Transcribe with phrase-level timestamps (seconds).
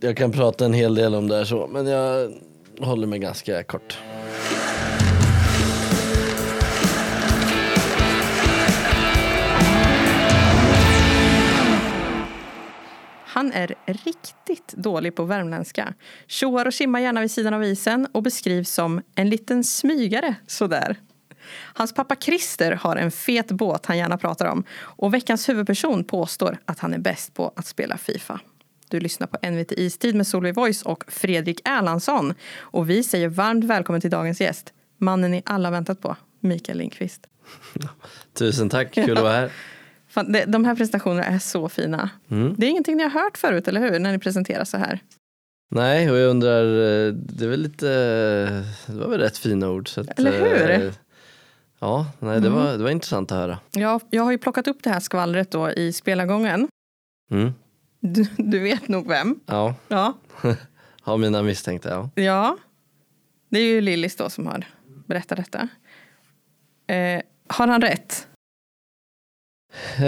[0.00, 2.32] Jag kan prata en hel del om det här så, men jag
[2.80, 3.98] håller mig ganska kort.
[13.26, 15.94] Han är riktigt dålig på värmländska.
[16.26, 20.96] Tjoar och simmar gärna vid sidan av isen och beskrivs som en liten smygare sådär.
[21.74, 26.58] Hans pappa Christer har en fet båt han gärna pratar om och veckans huvudperson påstår
[26.64, 28.40] att han är bäst på att spela Fifa.
[28.88, 32.34] Du lyssnar på NVT Istid med Solveig Voice och Fredrik Erlandsson.
[32.58, 37.26] Och vi säger varmt välkommen till dagens gäst, mannen ni alla väntat på, Mikael Lindqvist.
[38.38, 39.50] Tusen tack, kul att vara här.
[40.08, 42.10] Fan, det, de här presentationerna är så fina.
[42.30, 42.54] Mm.
[42.58, 43.98] Det är ingenting ni har hört förut, eller hur?
[43.98, 45.00] När ni presenterar så här.
[45.70, 47.86] Nej, och jag undrar, eh, det är väl lite,
[48.86, 49.88] det var väl rätt fina ord.
[49.88, 50.32] Så att, Eller
[50.78, 50.86] hur?
[50.86, 50.92] eh,
[51.80, 53.58] Ja, nej, det, var, det var intressant att höra.
[53.70, 56.68] Jag, jag har ju plockat upp det här skvallret då i spelargången.
[57.30, 57.52] Mm.
[58.00, 59.40] Du, du vet nog vem.
[59.46, 60.18] Ja, Ja.
[61.00, 62.10] har mina misstänkta, ja.
[62.22, 62.56] ja.
[63.48, 64.64] Det är ju Lillis då som har
[65.06, 65.68] berättat detta.
[66.94, 68.28] Eh, har han rätt?
[69.98, 70.06] Eh,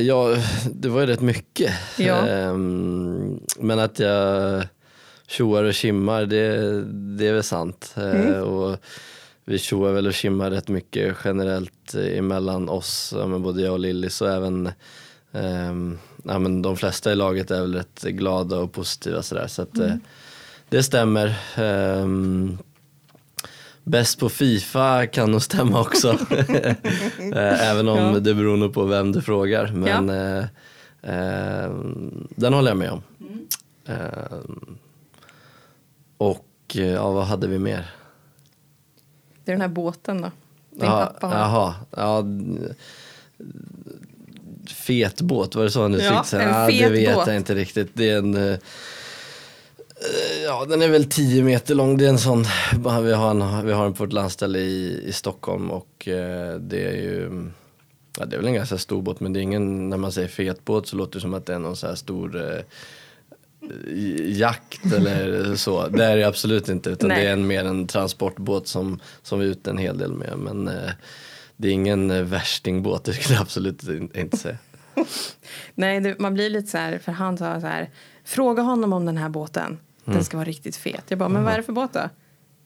[0.00, 0.36] ja,
[0.74, 1.72] det var ju rätt mycket.
[1.98, 2.28] Ja.
[2.28, 4.62] Ehm, men att jag
[5.26, 6.82] tjoar och kimmar, det,
[7.18, 7.94] det är väl sant.
[7.96, 8.42] Eh, Mm.
[8.42, 8.78] och
[9.44, 14.20] vi tjoar väl och kimmar rätt mycket generellt eh, emellan oss, både jag och Lillis
[14.20, 14.70] och även
[15.32, 19.46] ehm, ja, men de flesta i laget är väl rätt glada och positiva sådär.
[19.46, 19.94] Så att, eh,
[20.68, 21.36] det stämmer.
[21.56, 22.58] Ehm,
[23.86, 26.18] Bäst på Fifa kan nog stämma också.
[27.34, 28.20] Eh, Även om Ja.
[28.20, 29.72] det beror nog på vem du frågar.
[29.72, 30.44] Men eh,
[31.02, 31.70] eh,
[32.36, 33.02] den håller jag med om.
[33.86, 34.38] Eh,
[36.18, 37.90] och ja, vad hade vi mer?
[39.44, 40.30] Det är den här båten då.
[40.70, 41.38] Din Ja, pappa har.
[41.38, 42.24] Jaha, ja,
[44.70, 46.42] fet båt, var det så han uttryckte Ja, sig?
[46.46, 47.26] Ja, det fet vet båt.
[47.26, 47.90] jag inte riktigt.
[47.94, 48.58] Det är en, eh, eh,
[50.44, 51.98] ja den är väl 10 meter lång.
[51.98, 52.44] Det är en sån,
[53.02, 56.86] vi har en, vi har en på ett landställe i, i Stockholm och eh, det
[56.86, 57.44] är ju
[58.18, 60.28] Ja, det är väl en ganska stor båt men det är ingen, när man säger
[60.28, 62.60] fet båt så låter det som att det är någon så här stor eh,
[64.24, 65.88] jakt eller så.
[65.88, 67.22] Det är det absolut inte utan Nej.
[67.24, 70.38] det är en, mer en transportbåt som, som vi är ute en hel del med.
[70.38, 70.90] Men eh,
[71.56, 74.58] det är ingen eh, värstingbåt, det skulle jag absolut in- inte säga.
[75.74, 77.90] Nej, det, man blir lite så här, för han sa så här,
[78.24, 79.66] fråga honom om den här båten.
[79.66, 79.78] Mm.
[80.16, 81.04] Den ska vara riktigt fet.
[81.08, 82.08] Jag bara, men vad är det för båt då?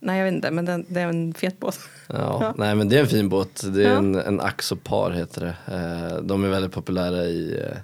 [0.01, 1.79] Nej, jag vet inte, men den, det är en fet båt.
[2.09, 2.55] Ja, Ja.
[2.57, 3.99] Nej men det är en fin båt, det är Ja.
[3.99, 5.75] en, en Axopar heter det.
[5.77, 7.79] Eh, de är väldigt populära i, eh,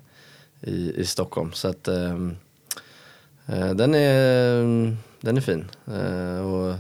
[0.73, 1.53] i, i Stockholm.
[1.53, 2.13] Så att eh,
[3.47, 4.63] eh, den, är,
[5.21, 5.65] den är fin.
[6.45, 6.75] Och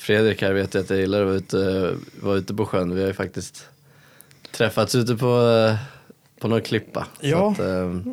[0.00, 2.94] Fredrik här vet jag att jag gillar att vara ute, vara ute på sjön.
[2.94, 3.64] Vi har ju faktiskt
[4.52, 5.26] träffats ute på,
[5.70, 5.76] eh,
[6.40, 7.06] på någon klippa.
[7.20, 7.54] Ja.
[7.56, 8.12] Så att, eh,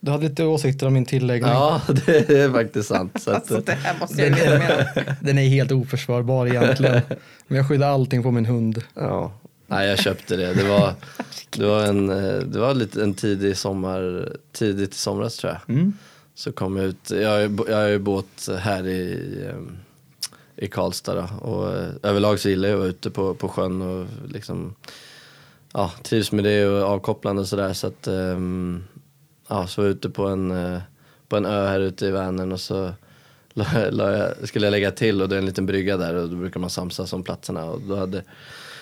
[0.00, 1.50] Du hade lite åsikter om min tilläggning.
[1.50, 3.22] ja, det är faktiskt sant.
[3.22, 7.00] Så att, Alltså det här måste jag Den den är helt oförsvarbar egentligen.
[7.46, 8.82] Men jag skyddar allting på min hund.
[8.94, 9.32] Ja,
[9.66, 10.54] nej jag köpte det.
[10.54, 10.94] Det var,
[11.56, 15.76] det var, en, eh, det var lite en tidig sommar, tidigt i somras tror jag.
[15.76, 15.92] Mm.
[16.34, 19.12] Så kom jag ut, jag har ju bo- jag har ju båt här i,
[19.50, 19.76] ehm,
[20.56, 21.48] i Karlstad då.
[21.48, 24.74] och eh, överlag så gillar jag att vara ute på, på sjön och liksom
[25.72, 28.84] ja, trivs med det och avkopplande och sådär så att ehm,
[29.48, 30.80] ja, så var jag ute på en, eh,
[31.28, 32.92] på en ö här ute i Vänern och så
[33.54, 36.28] la, la jag, skulle jag lägga till och det är en liten brygga där och
[36.28, 38.22] då brukar man samsas om platserna och då hade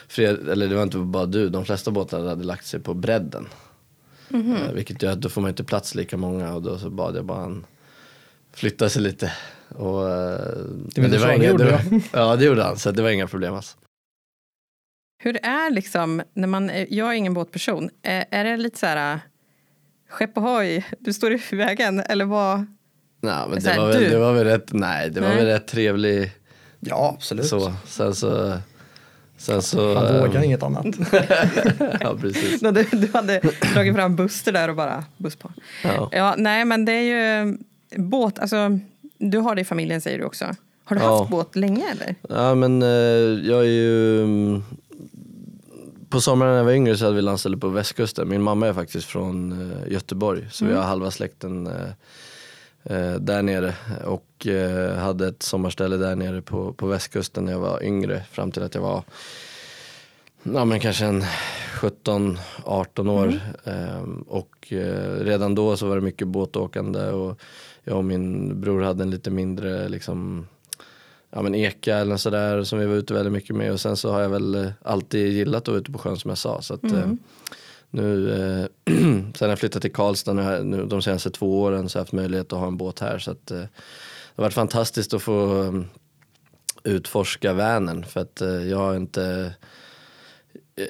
[0.08, 3.48] Fred, eller det var inte bara du, de flesta båtarna hade lagt sig på bredden.
[4.56, 7.16] Eh, Vilket gör att då får man inte plats lika många och då så bad
[7.16, 7.66] jag bara han
[8.52, 9.32] flytta sig lite.
[9.74, 10.56] Och, eh,
[10.96, 13.10] men du sa, det inga, gjorde det var, Ja det gjorde han så det var
[13.10, 13.76] inga problem alltså.
[15.22, 19.20] Hur är liksom, när man, jag är ingen båtperson, är, är det lite så här,
[20.08, 22.66] skepp ohoj, du står i vägen, eller vad?
[23.22, 25.36] Nej men det här, var, väl, du- det var väl rätt, nej det var Nej.
[25.36, 26.30] väl rätt trevlig
[26.80, 27.46] Ja, absolut.
[27.46, 27.72] så.
[27.86, 28.58] Sen så,
[29.36, 29.94] sen så.
[29.94, 30.86] Han ehm, vågar inget annat.
[32.00, 32.60] ja precis.
[32.60, 33.40] Du, du hade
[33.74, 35.52] dragit fram Buster där och bara buss på.
[35.84, 36.08] Ja.
[36.12, 37.02] Ja, nej men det är
[37.42, 37.56] ju
[37.96, 38.78] båt, alltså
[39.30, 40.44] du har det i familjen säger du också.
[40.84, 41.18] Har du Ja.
[41.18, 42.14] haft båt länge eller?
[42.28, 42.88] Ja men eh,
[43.48, 44.62] jag är ju mm,
[46.08, 48.28] På sommaren när jag var yngre så hade vi landställe på västkusten.
[48.28, 49.52] Min mamma är faktiskt från
[49.86, 51.66] eh, Göteborg så vi har halva släkten
[52.84, 53.74] eh, där nere.
[54.04, 54.46] Och
[54.98, 58.74] hade ett sommarställe där nere på, på västkusten när jag var yngre fram till att
[58.74, 59.02] jag var
[60.42, 61.24] Ja men kanske en
[61.72, 63.40] 17-18 år.
[63.64, 67.40] Ehm, och eh, redan då så var det mycket båtåkande och
[67.84, 70.46] jag och min bror hade en lite mindre liksom
[71.30, 74.12] ja, men eka eller sådär som vi var ute väldigt mycket med och sen så
[74.12, 76.62] har jag väl eh, alltid gillat att vara ute på sjön som jag sa.
[76.62, 77.12] Så att, eh,
[77.90, 78.94] nu eh,
[79.34, 82.12] sen jag flyttade till Karlstad nu, nu, de senaste två åren så har jag haft
[82.12, 83.18] möjlighet att ha en båt här.
[83.18, 85.88] Så att, eh, det har varit fantastiskt att få um,
[86.84, 89.54] utforska Vänern för att eh, jag har inte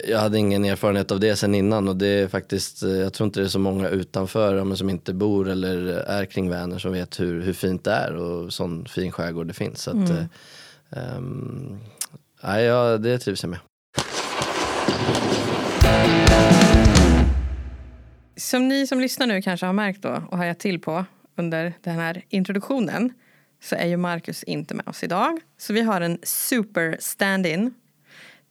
[0.09, 3.25] jag hade ingen erfarenhet av det sen innan och det är faktiskt, eh, jag tror
[3.27, 6.93] inte det är så många utanför men som inte bor eller är kring Vänern som
[6.93, 9.83] vet hur, hur fint det är och sån fin skärgård det finns.
[9.83, 11.17] Så att, Mm.
[11.17, 11.79] um,
[12.43, 13.59] nej, ja, det trivs jag med.
[18.37, 21.05] Som ni som lyssnar nu kanske har märkt då och hajat till på
[21.37, 23.13] under den här introduktionen
[23.63, 25.41] så är ju Marcus inte med oss idag.
[25.59, 27.75] Så vi har en super stand-in.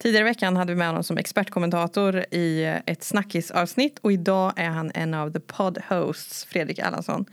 [0.02, 4.70] Tidigare i veckan hade vi med honom som expertkommentator i ett snackisavsnitt och idag är
[4.70, 7.26] han en av the pod hosts, Fredrik Erlandsson.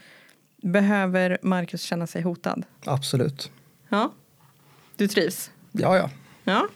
[0.63, 2.65] Behöver Marcus känna sig hotad?
[2.85, 3.51] Absolut.
[3.89, 4.13] Ja.
[4.97, 5.51] Du trivs?
[5.73, 6.11] Ja, ja.
[6.45, 6.69] Ja.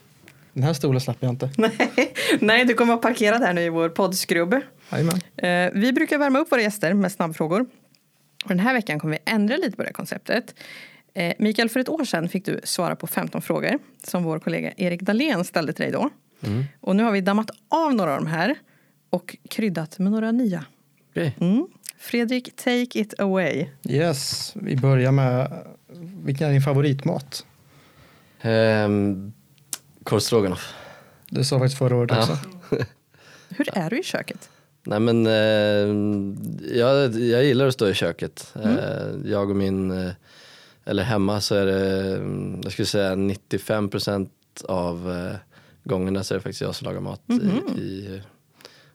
[0.53, 1.51] Den här stolen släpper jag inte.
[1.59, 4.61] Nej, Nej du kommer att vara parkerad här nu i vår poddskrubb.
[4.93, 5.21] Jajamän.
[5.37, 7.61] Eh, vi brukar värma upp våra gäster med snabbfrågor.
[8.45, 10.55] Och den här veckan kommer vi ändra lite på det konceptet.
[11.15, 14.73] Eh, Mikael, för ett år sedan fick du svara på 15 frågor som vår kollega
[14.77, 16.11] Erik Dahlén ställde till dig då.
[16.81, 18.55] Och nu har vi dammat av några av de här
[19.11, 20.65] och kryddat med några nya.
[21.11, 21.37] Okej.
[21.41, 21.67] Mm.
[21.99, 23.67] Fredrik, take it away.
[23.89, 25.63] Yes, vi börjar med
[26.25, 27.47] vilken är din favoritmat?
[28.45, 29.33] Um,
[30.05, 30.75] Korvstroganoff.
[31.29, 32.23] Du sa faktiskt förra året Ja.
[32.23, 32.39] också.
[33.49, 34.51] Hur är du i köket?
[34.85, 38.55] Nej men eh, jag, jag gillar att stå i köket.
[38.65, 40.13] Eh, jag och min, eh,
[40.85, 44.29] eller hemma så är det, mm, jag skulle säga 95%
[44.69, 45.37] av eh,
[45.85, 48.23] gångerna så är det faktiskt jag som lagar mat i, i,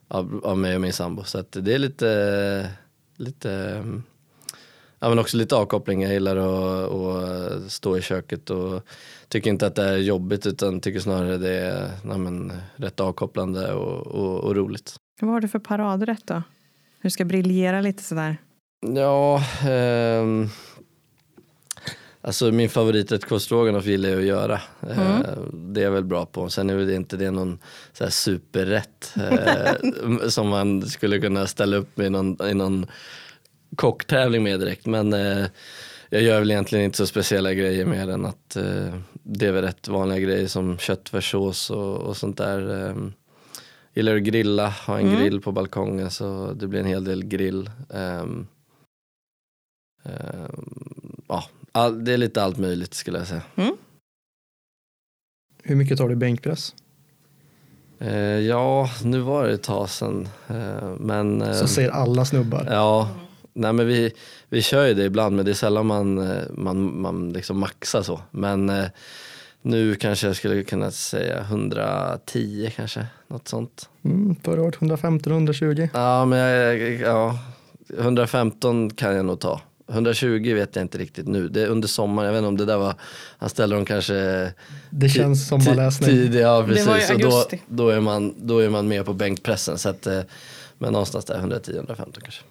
[0.08, 1.24] av, av mig och min sambo.
[1.24, 2.70] Så att det är lite,
[3.18, 4.04] lite mm,
[5.00, 8.84] Ja men också lite avkoppling, jag gillar att, att stå i köket och
[9.28, 13.74] tycker inte att det är jobbigt utan tycker snarare det är ja, men, rätt avkopplande
[13.74, 14.96] och, och, och roligt.
[15.22, 16.44] Vad har du för paradrätt då?
[17.02, 18.38] Du ska briljera lite sådär.
[18.96, 20.50] Ja, ehm,
[22.28, 24.62] alltså min favoriträtt korvstroganoff gillar jag att göra.
[24.90, 25.20] Eh,
[25.54, 26.50] det är jag väl bra på.
[26.50, 27.60] Sen är väl inte det någon
[27.94, 32.86] så superrätt eh, som man skulle kunna ställa upp i någon, i någon
[33.76, 34.86] kocktävling med direkt.
[34.86, 35.46] Men eh,
[36.10, 38.58] jag gör väl egentligen inte så speciella grejer mer än att
[39.24, 42.96] det är väl rätt vanliga grejer som köttfärssås och, och sånt där.
[43.94, 47.70] Gillar att grilla, ha en grill på balkongen så det blir en hel del grill.
[47.94, 48.48] Ehm,
[50.04, 51.44] ehm, ja,
[51.78, 53.42] all, det är lite allt möjligt skulle jag säga.
[55.64, 56.76] Hur mycket tar du i bänkpress?
[58.00, 60.30] Eh, ja, nu var det ett tag sedan.
[60.48, 62.68] Eh, men, eh, Så säger alla snubbar.
[62.72, 63.10] Ja,
[63.54, 64.12] nej men vi,
[64.50, 68.02] vi kör ju det ibland men det är sällan man, eh, man, man liksom maxar
[68.02, 68.22] så.
[68.32, 68.86] Men eh,
[69.62, 73.90] nu kanske jag skulle kunna säga 110 kanske, något sånt.
[74.04, 75.90] Mm, förra året 115-120.
[75.94, 77.40] Ja, men jag, ja,
[78.00, 79.62] 115 kan jag nog ta.
[79.90, 81.48] 120 vet jag inte riktigt nu.
[81.50, 82.96] Det är under sommaren, jag vet inte om det där var,
[83.38, 84.52] han ställer dem kanske
[84.90, 86.10] Det känns som sommarläsning.
[86.10, 87.10] tid, ja Det var i precis.
[87.12, 87.62] Och då, augusti.
[87.68, 89.78] då, är man, då är man med på bänkpressen.
[89.78, 90.22] Så att, eh,
[90.78, 92.44] men någonstans där 110-115 kanske.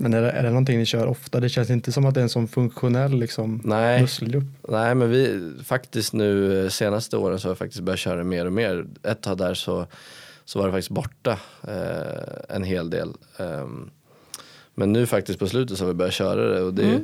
[0.00, 1.40] Men är det, är det någonting ni kör ofta?
[1.40, 4.00] Det känns inte som att det är en sån funktionell liksom, Nej.
[4.00, 4.44] muskelgrupp.
[4.68, 8.46] Nej men vi, faktiskt nu eh, senaste åren så har jag faktiskt börjat köra mer
[8.46, 8.86] och mer.
[9.02, 9.86] Ett tag där så,
[10.44, 11.38] så var det faktiskt borta
[11.68, 13.12] eh, en hel del.
[13.38, 13.90] Ehm,
[14.78, 17.00] men nu faktiskt på slutet så har vi börjat köra det och det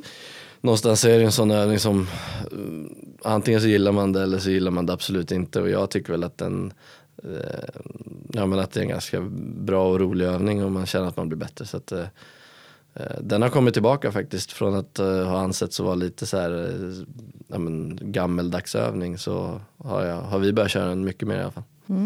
[0.61, 4.51] Någonstans är det en sån övning som eh, antingen så gillar man det eller så
[4.51, 6.73] gillar man det absolut inte och jag tycker väl att den
[7.23, 7.31] eh,
[8.33, 11.17] ja, men att det är en ganska bra och rolig övning och man känner att
[11.17, 11.67] man blir bättre.
[11.67, 12.07] Så att, eh,
[12.95, 16.73] Eh, Den har kommit tillbaka faktiskt från att eh, ha ansetts vara lite så här,
[17.49, 21.51] ja, men, gammeldagsövning så har, jag, har vi börjat köra den mycket mer i alla
[21.51, 21.65] fall.
[21.89, 21.97] Eh,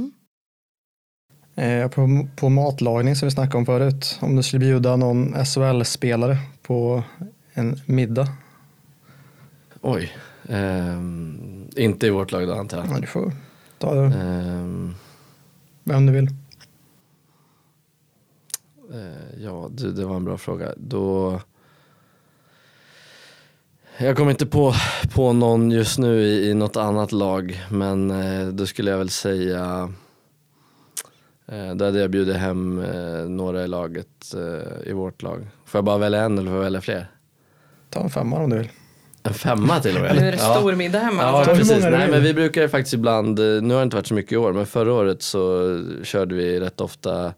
[1.95, 4.19] på, på matlagning som vi snackade om förut.
[4.21, 7.03] Om du skulle bjuda någon SHL-spelare på
[7.53, 8.29] en middag.
[9.81, 10.13] Oj.
[10.49, 12.87] Ehm, inte i vårt lag då antar jag.
[12.91, 13.33] Ja, du får
[13.79, 14.95] ta Ehm,
[15.85, 16.29] vem du vill.
[18.95, 20.75] eh, ja, det, det var en bra fråga.
[20.77, 21.41] Då...
[24.01, 24.75] Jag kommer inte på,
[25.15, 29.11] på någon just nu i, i något annat lag men eh, då skulle jag väl
[29.11, 29.89] säga eh,
[31.75, 35.47] då hade jag bjudit hem eh, några i laget eh, i vårt lag.
[35.65, 37.07] Får jag bara välja en eller får jag välja fler?
[37.91, 38.69] Ta en femma om du vill.
[39.23, 40.17] En femma till och med?
[40.17, 40.55] Nu är det Ja.
[40.55, 41.23] stor middag hemma.
[41.23, 41.55] Ja, alltså.
[41.55, 41.85] precis.
[41.85, 44.33] Nej, men vi brukar ju faktiskt ibland, eh, nu har det inte varit så mycket
[44.33, 45.65] i år, men förra året så
[46.03, 47.33] körde vi rätt ofta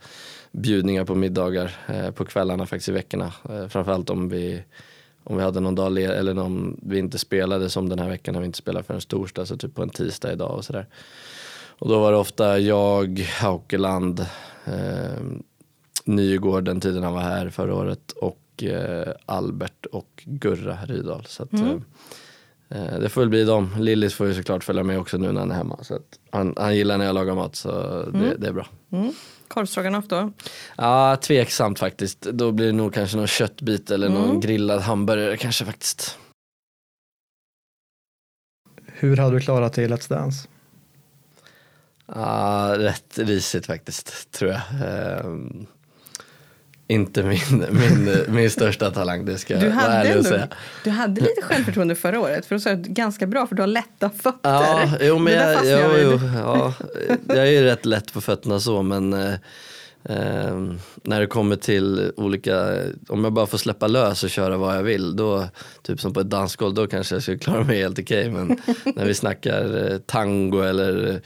[0.53, 3.33] bjudningar på middagar eh, på kvällarna faktiskt i veckorna.
[3.51, 4.63] Eh, framförallt om vi,
[5.25, 8.35] om vi hade någon dag le- eller om vi inte spelade som den här veckan
[8.35, 10.87] har vi inte spelat förrän torsdag, så typ på en tisdag idag och sådär.
[11.81, 14.21] Och då var det ofta jag, Haukeland,
[14.65, 15.23] eh,
[16.05, 21.25] Nygård den tiden han var här förra året och eh, Albert och Gurra Rydahl.
[21.27, 21.85] Så att, Mm.
[22.69, 23.71] eh, eh, det får väl bli dem.
[23.79, 25.79] Lillis får ju såklart följa med också nu när han är hemma.
[25.85, 27.71] Så att han, han gillar när jag lagar mat så
[28.13, 28.67] det, det är bra.
[28.93, 29.13] Mm.
[29.49, 30.33] Korvstroganoff då?
[30.77, 32.21] Ja, tveksamt faktiskt.
[32.21, 34.41] Då blir det nog kanske någon köttbit eller någon Mm.
[34.41, 36.19] grillad hamburgare kanske faktiskt.
[38.87, 40.49] Hur hade du klarat dig i Let's Dance?
[42.15, 44.61] Ja, rätt risigt faktiskt, tror jag.
[44.87, 45.67] Ehm,
[46.87, 47.41] inte min,
[47.71, 50.49] min, min största talang, det ska Du vara hade, ärlig och ändå, säga.
[50.85, 53.67] du hade lite självförtroende förra året för då sa jag ganska bra för du har
[53.67, 54.51] lätta fötter.
[54.51, 56.75] Ja, jo, men jag, jag jo, ja,
[57.29, 59.13] jag är ju rätt lätt på fötterna så, men
[60.05, 62.77] ehm, när det kommer till olika,
[63.09, 65.49] om jag bara får släppa lös och köra vad jag vill, då,
[65.83, 68.31] typ som på ett dansgolv, då kanske jag skulle klara mig helt okej.
[68.31, 68.47] Men
[68.97, 71.21] när vi snackar eh, tango eller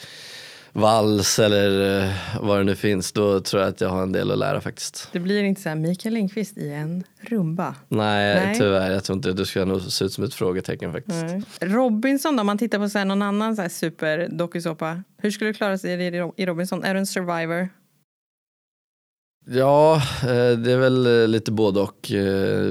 [0.77, 4.31] vals eller eh, vad det nu finns, då tror jag att jag har en del
[4.31, 5.09] att lära faktiskt.
[5.13, 7.75] Det blir inte så här Mikael Lindqvist i en rumba.
[7.89, 8.55] Nej, Nej.
[8.59, 9.35] tyvärr, jag tror inte det.
[9.35, 11.25] Du ska nog se ut som ett frågetecken faktiskt.
[11.25, 11.43] Nej.
[11.61, 15.03] Robinson då, om man tittar på så här någon annan så här super dokusåpa.
[15.19, 16.85] Hur skulle du klara sig i- i Robinson?
[16.85, 17.69] Är du en survivor?
[19.47, 22.07] Ja, eh, det är väl eh, lite både och.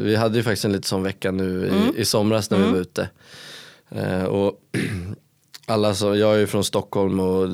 [0.04, 1.96] Vi hade ju faktiskt en lite sån vecka nu Mm.
[1.96, 3.10] i, i somras när vi var ute.
[4.30, 4.54] Och
[5.66, 7.50] alla som, jag är ju från Stockholm och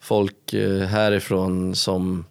[0.00, 2.24] folk eh, härifrån som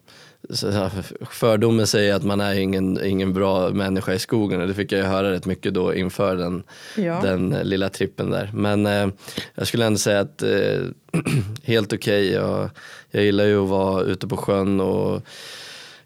[1.30, 4.98] fördomen säger att man är ingen, ingen bra människa i skogen och det fick jag
[4.98, 6.62] ju höra rätt mycket då inför den,
[6.96, 7.20] Ja.
[7.22, 8.50] den eh, lilla trippen där.
[8.54, 9.08] Men eh,
[9.54, 10.80] jag skulle ändå säga att eh,
[11.62, 12.32] helt okej.
[12.32, 12.70] Jag,
[13.10, 15.22] jag gillar ju att vara ute på sjön och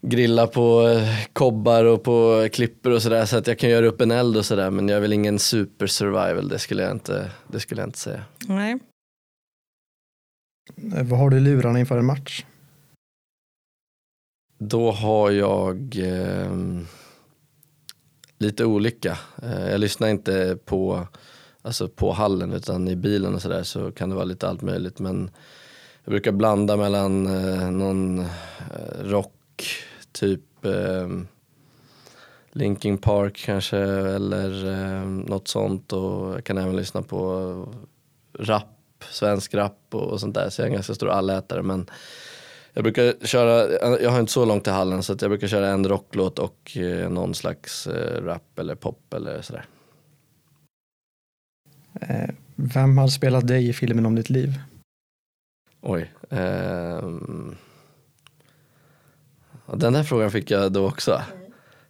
[0.09, 4.01] grilla på eh, kobbar och på klippor och sådär så att jag kan göra upp
[4.01, 7.31] en eld och sådär men jag är väl ingen super survival det skulle jag inte,
[7.47, 8.23] det skulle jag inte säga.
[8.47, 8.79] Nej.
[10.95, 12.45] Eh, Vad har du i lurarna inför en match?
[14.57, 16.85] Då har jag ehm,
[18.37, 19.17] lite olika.
[19.43, 21.07] Eh, jag lyssnar inte på,
[21.61, 24.99] alltså på hallen utan i bilen och sådär så kan det vara lite allt möjligt.
[24.99, 25.29] Men
[26.03, 28.25] jag brukar blanda mellan eh, någon eh,
[29.03, 29.65] rock,
[30.15, 31.09] typ eh,
[32.51, 37.73] Linkin Park kanske eller eh, något sånt och jag kan även lyssna på
[38.39, 41.89] rap, svensk rap och, och sånt där så jag är en ganska stor allätare men
[42.73, 45.87] jag brukar köra, jag har inte så långt till hallen så jag brukar köra en
[45.87, 49.65] rocklåt och eh, någon slags eh, rap eller pop eller sådär.
[52.01, 54.53] Eh, Vem har spelat dig i filmen om ditt liv?
[55.81, 56.11] Oj.
[56.29, 57.55] ehm.
[59.67, 61.21] Ja, den där frågan fick jag då också.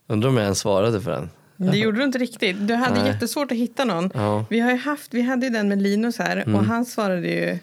[0.07, 1.29] Undrar om jag ens svarade för den.
[1.57, 2.67] Det gjorde du inte riktigt.
[2.67, 3.07] Du hade Nej.
[3.11, 4.11] jättesvårt att hitta någon.
[4.13, 4.45] Ja.
[4.49, 6.55] Vi har haft, vi hade ju den med Linus här Mm.
[6.55, 7.57] och han svarade ju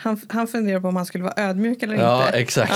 [0.00, 2.38] han, han funderade på om han skulle vara ödmjuk eller Ja, inte.
[2.38, 2.72] exakt.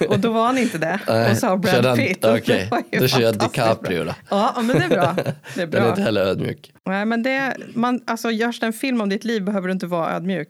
[0.00, 1.00] Ja, och då var han inte det.
[1.08, 2.24] Nej, och sa Brad Pitt.
[2.24, 4.14] Och Okej, ju då kör jag DiCaprio bra.
[4.30, 4.36] då.
[4.36, 5.14] Ja, men det är bra.
[5.54, 5.88] Det är Den är bra.
[5.90, 6.72] inte heller ödmjuk.
[6.86, 9.86] Nej, men det, man, alltså, görs det en film om ditt liv behöver du inte
[9.86, 10.48] vara ödmjuk.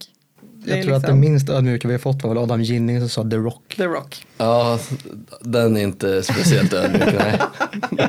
[0.67, 3.09] Jag tror att det liksom minst ödmjuka vi har fått var väl Adam Ginning som
[3.09, 3.75] sa The Rock.
[3.77, 4.27] The Rock.
[4.39, 4.79] Ja,
[5.41, 7.03] den är inte speciellt ödmjuk.
[7.91, 8.09] Nej.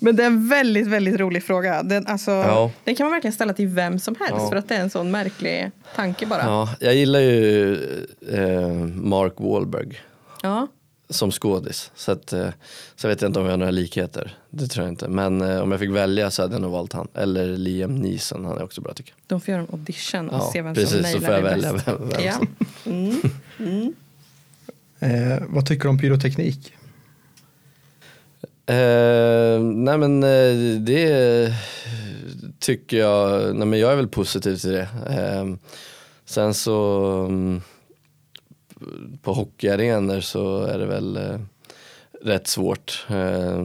[0.00, 1.82] Men det är en väldigt, väldigt rolig fråga.
[1.82, 2.70] Den, alltså, Ja.
[2.84, 4.48] den kan man verkligen ställa till vem som helst Ja.
[4.48, 6.42] för att det är en sån märklig tanke bara.
[6.42, 7.72] Ja, jag gillar ju
[8.32, 10.00] eh, Mark Wahlberg.
[10.42, 10.66] Ja.
[11.10, 11.90] Som skådis.
[11.94, 12.48] Så, att, eh,
[12.96, 14.36] så vet jag inte om vi har några likheter.
[14.50, 15.08] Det tror jag inte.
[15.08, 17.08] Men eh, om jag fick välja så hade jag nog valt han.
[17.14, 20.50] Eller Liam Neeson, han är också bra tycker De får göra en audition och Ja,
[20.52, 21.88] se vem som precis, så nailar får jag välja bäst.
[21.88, 22.32] vem- vem ja.
[22.84, 23.94] som- mm.
[25.00, 26.72] Eh, vad tycker du om pyroteknik?
[28.66, 28.76] jag.
[28.76, 31.54] Eh, nej men eh, det
[32.58, 34.88] tycker jag, nej men jag är väl positiv till det.
[35.08, 35.46] Eh,
[36.24, 37.62] sen så mm,
[39.22, 41.40] på hockeyarenor så är det väl eh,
[42.22, 43.06] rätt svårt.
[43.08, 43.64] Eh,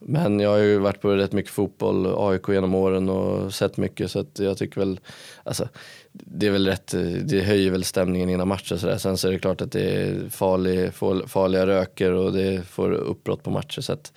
[0.00, 4.10] Men jag har ju varit på rätt mycket fotboll, AIK genom åren och sett mycket
[4.10, 5.00] så att jag tycker väl,
[5.44, 5.68] alltså
[6.12, 8.98] det är väl rätt, eh, det höjer väl stämningen innan matcher sådär.
[8.98, 10.94] Sen så är det klart att det är farlig,
[11.26, 14.12] farliga röker och det får uppbrott på matcher så att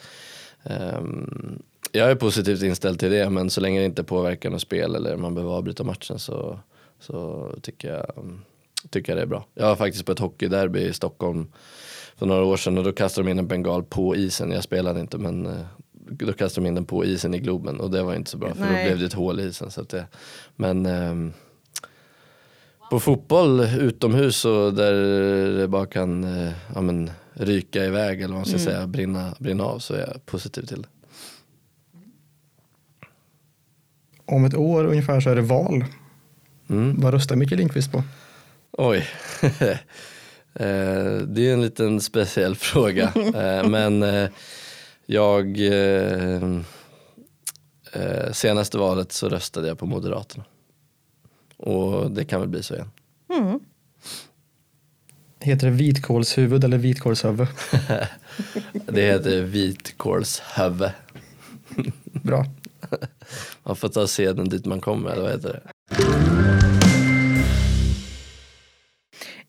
[0.63, 1.01] eh,
[1.91, 5.17] jag är positivt inställd till det men så länge det inte påverkar något spel eller
[5.17, 6.59] man behöver avbryta matchen så,
[6.99, 8.41] så tycker, jag, mm
[8.89, 9.45] tycker jag det är bra.
[9.53, 11.51] Jag var faktiskt på ett hockeyderby i Stockholm
[12.15, 14.51] för några år sedan och då kastade de in en bengal på isen.
[14.51, 15.65] Jag spelade inte men eh,
[16.09, 18.53] då kastade de in den på isen i Globen och det var inte så bra
[18.53, 18.83] för Nej.
[18.83, 19.71] då blev det ett hål i isen.
[19.71, 20.07] Så att det,
[20.55, 21.33] men ehm,
[22.89, 24.93] på fotboll utomhus och där
[25.57, 28.65] det bara kan eh, ja, men, ryka iväg eller vad man ska Mm.
[28.65, 30.87] säga, brinna, brinna av så är jag positiv till det.
[34.25, 35.85] Om ett år ungefär så är det val.
[36.69, 37.01] Mm.
[37.01, 38.03] Vad röstar Mikael Lindqvist på?
[38.71, 39.07] Oj.
[40.53, 43.13] Eh, det är en liten speciell fråga.
[43.35, 44.29] Eh, men eh,
[45.05, 45.59] jag,
[48.31, 50.43] senaste valet så röstade jag på Moderaterna.
[51.57, 52.91] Och det kan väl bli så igen.
[53.33, 53.59] Mm.
[55.39, 57.47] Heter det vitkålshuvud eller vitkålshuvud?
[58.87, 60.93] Det heter vitkålshövve.
[62.05, 62.45] Bra.
[63.63, 66.30] Man får ta seden dit man kommer, eller vad heter det?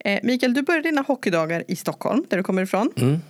[0.05, 2.91] Eh, Mikael, du började dina hockeydagar i Stockholm, där du kommer ifrån.
[2.97, 3.21] Mm.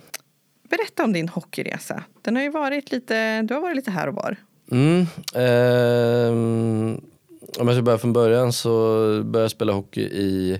[0.69, 2.03] Berätta om din hockeyresa.
[2.21, 4.37] Den har ju varit lite, du har varit lite här och var.
[4.71, 7.01] Mm, ehm,
[7.59, 8.69] om jag ska börja från början så
[9.23, 10.59] började jag spela hockey i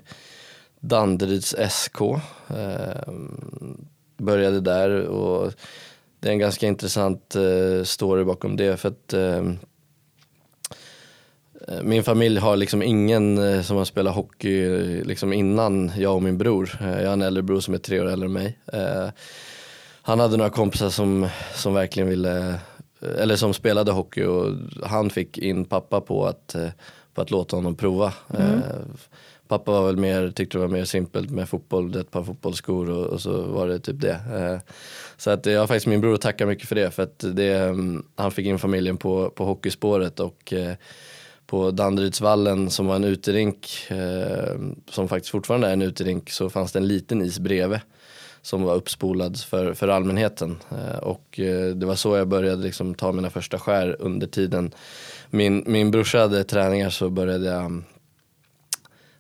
[0.79, 2.01] Danderyds SK.
[2.47, 5.53] Ehm, började där och
[6.19, 9.55] det är en ganska intressant eh, story bakom det för att ehm, eh,
[11.83, 16.23] min familj har liksom ingen eh, som har spelat hockey eh, liksom innan jag och
[16.23, 16.69] min bror.
[16.81, 18.57] Eh, Jag har en äldre bror som är tre år äldre än mig.
[18.73, 19.09] Eh,
[20.01, 22.55] Han hade några kompisar som, som verkligen ville
[23.19, 24.51] eller som spelade hockey och
[24.83, 26.67] han fick in pappa på att, eh,
[27.13, 28.13] på att låta honom prova.
[28.37, 28.59] Eh,
[29.47, 33.05] Pappa var väl mer, tyckte det var mer simpelt med fotboll, ett par fotbollsskor och,
[33.05, 34.19] och så var det typ det.
[34.33, 34.71] Eh,
[35.17, 37.53] Så att jag har faktiskt min bror att tacka mycket för det för att det,
[37.53, 40.73] mm, han fick in familjen på, på hockeyspåret och eh,
[41.53, 44.55] på Danderydsvallen som var en uterink, eh,
[44.89, 47.79] som faktiskt fortfarande är en uterink, så fanns det en liten is bredvid
[48.41, 50.57] som var uppspolad för, för allmänheten.
[50.71, 54.71] Eh, och eh, det var så jag började liksom ta mina första skär under tiden.
[55.29, 57.83] Min, min brorsa hade träningar så började jag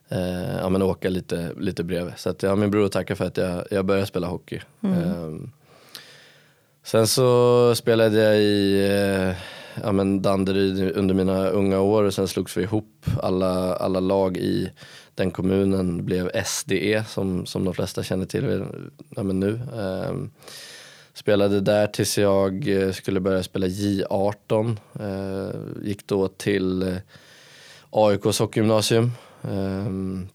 [0.09, 2.13] eh, ja, men åka lite, lite bredvid.
[2.17, 4.61] Så att jag har min bror att tacka för att jag, jag började spela hockey.
[4.83, 5.33] Eh,
[6.83, 9.35] sen så spelade jag i eh,
[9.83, 13.05] ja, men Danderyd under mina unga år och sen slogs vi ihop.
[13.21, 14.71] Alla, alla lag i
[15.15, 18.65] den kommunen blev SDE som, som de flesta känner till
[19.15, 19.59] ja, men nu.
[19.77, 20.31] Ehm,
[21.13, 24.77] spelade där tills jag eh, skulle börja spela J18.
[24.99, 26.95] Ehm, gick då till eh,
[27.89, 29.11] AIK AIKs hockeygymnasium.
[29.43, 30.27] Ehm,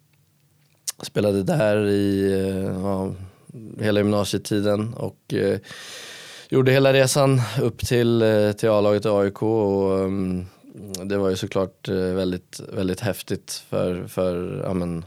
[1.02, 3.14] spelade där i eh, ja,
[3.80, 5.58] hela gymnasietiden och eh,
[6.48, 10.46] gjorde hela resan upp till, eh, till A-laget i AIK och ehm,
[11.04, 15.04] det var ju såklart eh, väldigt, väldigt häftigt för, för ja, men,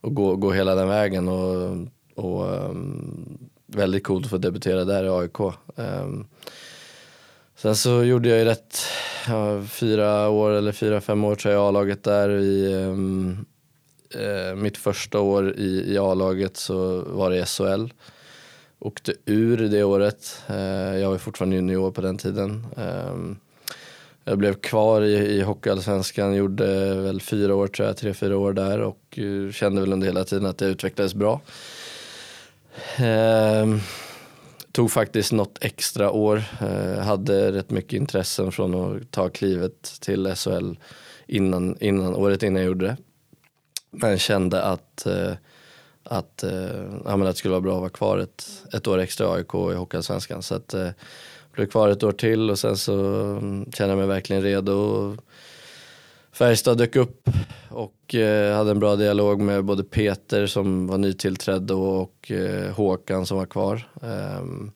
[0.00, 1.76] att gå, gå hela den vägen och,
[2.14, 5.40] och um, väldigt coolt att få debutera där i AIK.
[5.40, 6.26] Um, ehm,
[7.56, 8.78] sen så gjorde jag ju rätt,
[9.28, 12.28] ja, fyra år eller fyra, fem år tror jag i A-laget där.
[12.28, 13.46] I, um,
[14.14, 17.88] eh, mitt första år i, i A-laget så var det SHL.
[18.84, 20.42] Åkte ur det året.
[20.48, 20.56] Eh,
[20.96, 22.66] jag var fortfarande junior på den tiden.
[22.76, 23.36] Ehm,
[24.24, 28.52] jag blev kvar i, i Hockeyallsvenskan, gjorde väl fyra år tror jag, tre, fyra år
[28.52, 31.40] där och eh, kände väl under hela tiden att jag utvecklades bra.
[32.96, 33.80] Ehm,
[34.72, 40.34] tog faktiskt något extra år, ehm, hade rätt mycket intressen från att ta klivet till
[40.36, 40.74] SHL
[41.26, 42.96] innan, innan, året innan jag gjorde det.
[43.90, 45.32] Men kände att, eh,
[46.04, 46.52] att, eh,
[47.04, 49.30] ja, men att det skulle vara bra att vara kvar ett, ett år extra i
[49.30, 50.42] AIK i Hockeyallsvenskan.
[50.42, 50.88] Så att, eh,
[51.52, 55.16] blev kvar ett år till och sen så mm, kände jag mig verkligen redo.
[56.32, 57.28] Färjestad dök upp
[57.68, 62.72] och eh, hade en bra dialog med både Peter som var nytillträdd då, och eh,
[62.72, 63.88] Håkan som var kvar.
[64.02, 64.70] Ehm,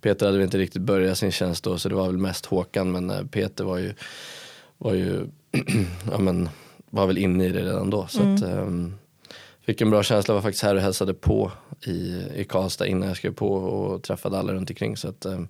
[0.00, 2.92] Peter hade väl inte riktigt börjat sin tjänst då så det var väl mest Håkan
[2.92, 3.94] men eh, Peter var ju,
[4.78, 5.26] var ju
[6.10, 6.48] ja, men,
[6.90, 8.06] var väl inne i det redan då.
[8.06, 8.94] Så att, ehm,
[9.70, 11.52] fick en bra känsla, var faktiskt här och hälsade på
[11.86, 14.96] i, i Karlstad innan jag skrev på och träffade alla runt omkring.
[14.96, 15.48] Så att, ehm,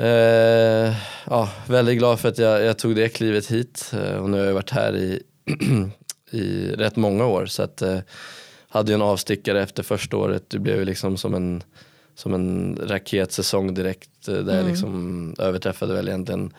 [0.00, 0.94] Eh,
[1.26, 4.44] ja, väldigt glad för att jag, jag tog det klivet hit eh, och nu har
[4.44, 5.22] jag varit här i,
[6.30, 7.98] i rätt många år så att eh,
[8.68, 10.50] hade ju en avstickare efter första året.
[10.50, 11.62] Det blev ju liksom som en,
[12.14, 16.54] som en raketsäsong direkt eh, där jag liksom överträffade väl egentligen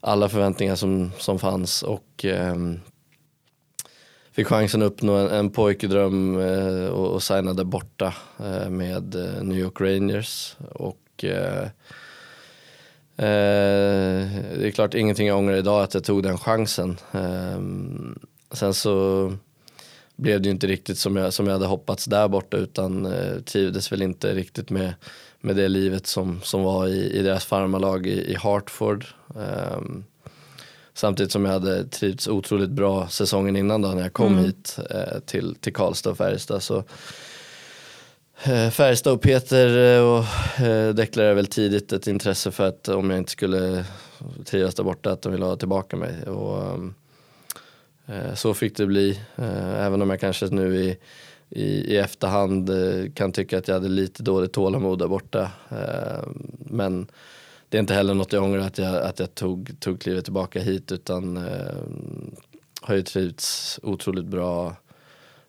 [0.00, 2.80] alla förväntningar som, som fanns och ehm,
[4.34, 9.42] fick chansen att uppnå en, en pojkedröm eh, och, och signade borta eh, med eh,
[9.42, 11.68] New York Rangers och eh,
[13.16, 14.26] Eh,
[14.58, 16.96] det är klart ingenting jag ångrar idag att jag tog den chansen.
[17.12, 17.60] Eh,
[18.52, 19.32] sen så
[20.16, 23.40] blev det ju inte riktigt som jag, som jag hade hoppats där borta utan eh,
[23.40, 24.94] trivdes väl inte riktigt med,
[25.40, 29.06] med det livet som, som var i, i deras farmarlag i, i Hartford.
[29.36, 29.80] Eh,
[30.94, 35.18] samtidigt som jag hade trivts otroligt bra säsongen innan då när jag kom hit eh,
[35.26, 36.62] till, till Karlstad och Färjestad.
[36.62, 36.84] Så,
[38.42, 40.24] Eh, Färjestad och Peter eh, och
[40.66, 43.84] eh, deklarerade väl tidigt ett intresse för att om jag inte skulle
[44.44, 46.22] trivas där borta att de ville ha tillbaka mig.
[46.22, 46.78] Och,
[48.06, 49.20] eh, så fick det bli.
[49.36, 50.96] Eh, Även om jag kanske nu i,
[51.50, 55.50] i, i efterhand eh, kan tycka att jag hade lite dåligt tålamod där borta.
[55.68, 56.28] Eh,
[56.58, 57.06] men
[57.74, 60.60] det är inte heller något jag ångrar att jag, att jag tog, tog klivet tillbaka
[60.60, 61.74] hit utan eh,
[62.80, 64.76] har ju trivts otroligt bra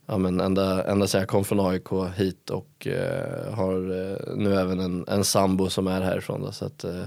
[0.06, 4.56] ja, men ända, ända sedan jag kom från AIK hit och eh, har eh, nu
[4.56, 6.42] även en, en sambo som är härifrån.
[6.42, 7.04] Då, så att, eh,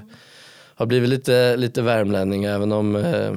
[0.74, 3.32] har blivit lite, lite värmlänning även om eh,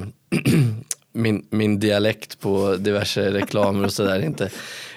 [1.11, 4.49] min, min dialekt på diverse reklamer och sådär inte,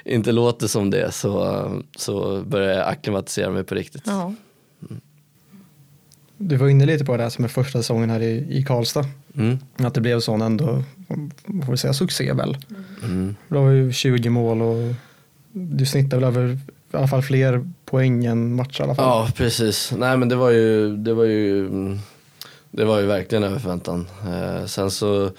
[0.05, 4.03] inte låter som det så, så börjar jag acklimatisera mig på riktigt.
[4.07, 4.35] Ja.
[6.39, 9.07] Du var inne lite på det här som är första säsongen här i, i Karlstad.
[9.37, 9.59] Mm.
[9.77, 10.83] Att det blev sån ändå,
[11.65, 12.57] får vi säga, succé väl.
[13.03, 13.37] Mm.
[13.49, 14.95] Du har ju 20 mål och
[15.53, 16.59] du snittar väl över
[16.93, 19.05] i alla fall fler poäng än matcher i alla fall.
[19.05, 21.69] Ja precis, nej men det var ju, det var ju,
[22.71, 24.07] det var ju verkligen över förväntan.
[24.27, 25.31] Eh, sen så,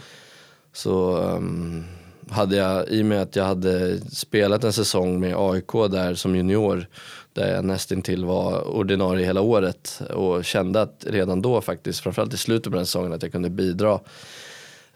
[0.73, 1.84] så um,
[2.29, 6.36] hade jag, i och med att jag hade spelat en säsong med AIK där som
[6.36, 6.88] junior,
[7.35, 12.33] där jag eh, nästintill var ordinarie hela året och kände att redan då faktiskt, framförallt
[12.33, 13.99] i slutet på den säsongen, att jag kunde bidra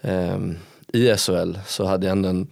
[0.00, 0.38] eh,
[0.92, 2.46] i SHL så hade jag ändå en,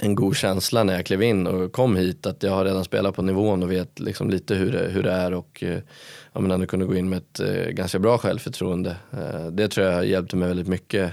[0.00, 3.14] en god känsla när jag klev in och kom hit att jag har redan spelat
[3.14, 5.78] på nivån och vet liksom lite hur det, hur det är och eh,
[6.32, 8.96] ja, men ändå kunde gå in med ett eh, ganska bra självförtroende.
[9.12, 11.12] Eh, det tror jag hjälpte mig väldigt mycket.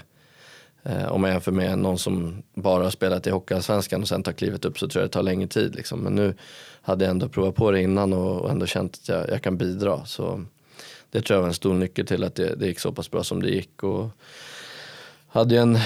[0.84, 4.32] Eh, om man jämför med någon som bara har spelat i Hockeyallsvenskan och sen tar
[4.32, 5.76] klivet upp så tror jag det tar längre tid.
[5.76, 6.00] Liksom.
[6.00, 6.36] Men nu
[6.82, 10.06] hade jag ändå provat på det innan och, ändå känt att jag, jag kan bidra.
[10.06, 10.46] Så
[11.12, 13.24] det tror jag var en stor nyckel till att det, det gick så pass bra
[13.24, 13.84] som det gick.
[13.84, 14.10] Och,
[15.34, 15.78] hade ju en,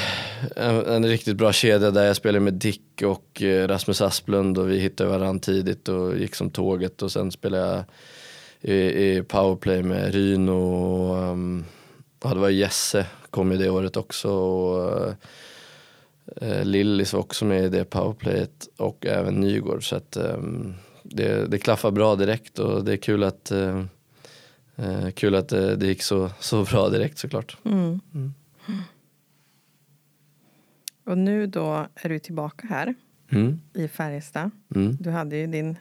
[0.55, 4.71] en, en, riktigt bra kedja där jag spelade med Dick och eh, Rasmus Asplund och
[4.71, 7.83] vi hittade varandra tidigt och gick som tåget och sen spelade jag
[8.73, 11.65] i, i powerplay med Ryn och um,
[12.23, 13.05] ja, det var Jesse
[13.37, 15.13] kom ju det året också och
[16.41, 21.51] uh, Lillis var också med i det powerplayet och även Nygård så att um, det,
[21.51, 23.83] det klaffar bra direkt och det är kul att uh,
[24.79, 27.57] uh, kul att det, det gick så, så bra direkt såklart.
[27.65, 27.99] Mm.
[28.13, 28.33] Mm.
[31.05, 32.95] Och nu då är du tillbaka här
[33.31, 33.59] Mm.
[33.73, 34.51] i Färjestad.
[34.75, 34.97] Mm.
[34.99, 35.77] Du hade ju din,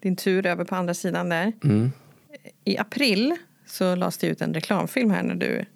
[0.00, 1.52] din tur över på andra sidan där.
[1.64, 1.92] Mm.
[2.64, 3.36] I april
[3.66, 5.66] så lades det ut en reklamfilm här när du eh,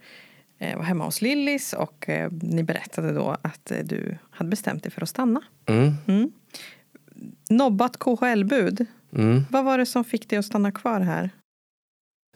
[0.59, 4.93] var hemma hos Lillis och eh, ni berättade då att eh, du hade bestämt dig
[4.93, 5.41] för att stanna.
[5.67, 5.95] Mm.
[6.07, 6.33] Mm.
[7.51, 8.87] Nobbat KHL-bud.
[9.13, 9.45] Mm.
[9.51, 11.31] Vad var det som fick dig att stanna kvar här?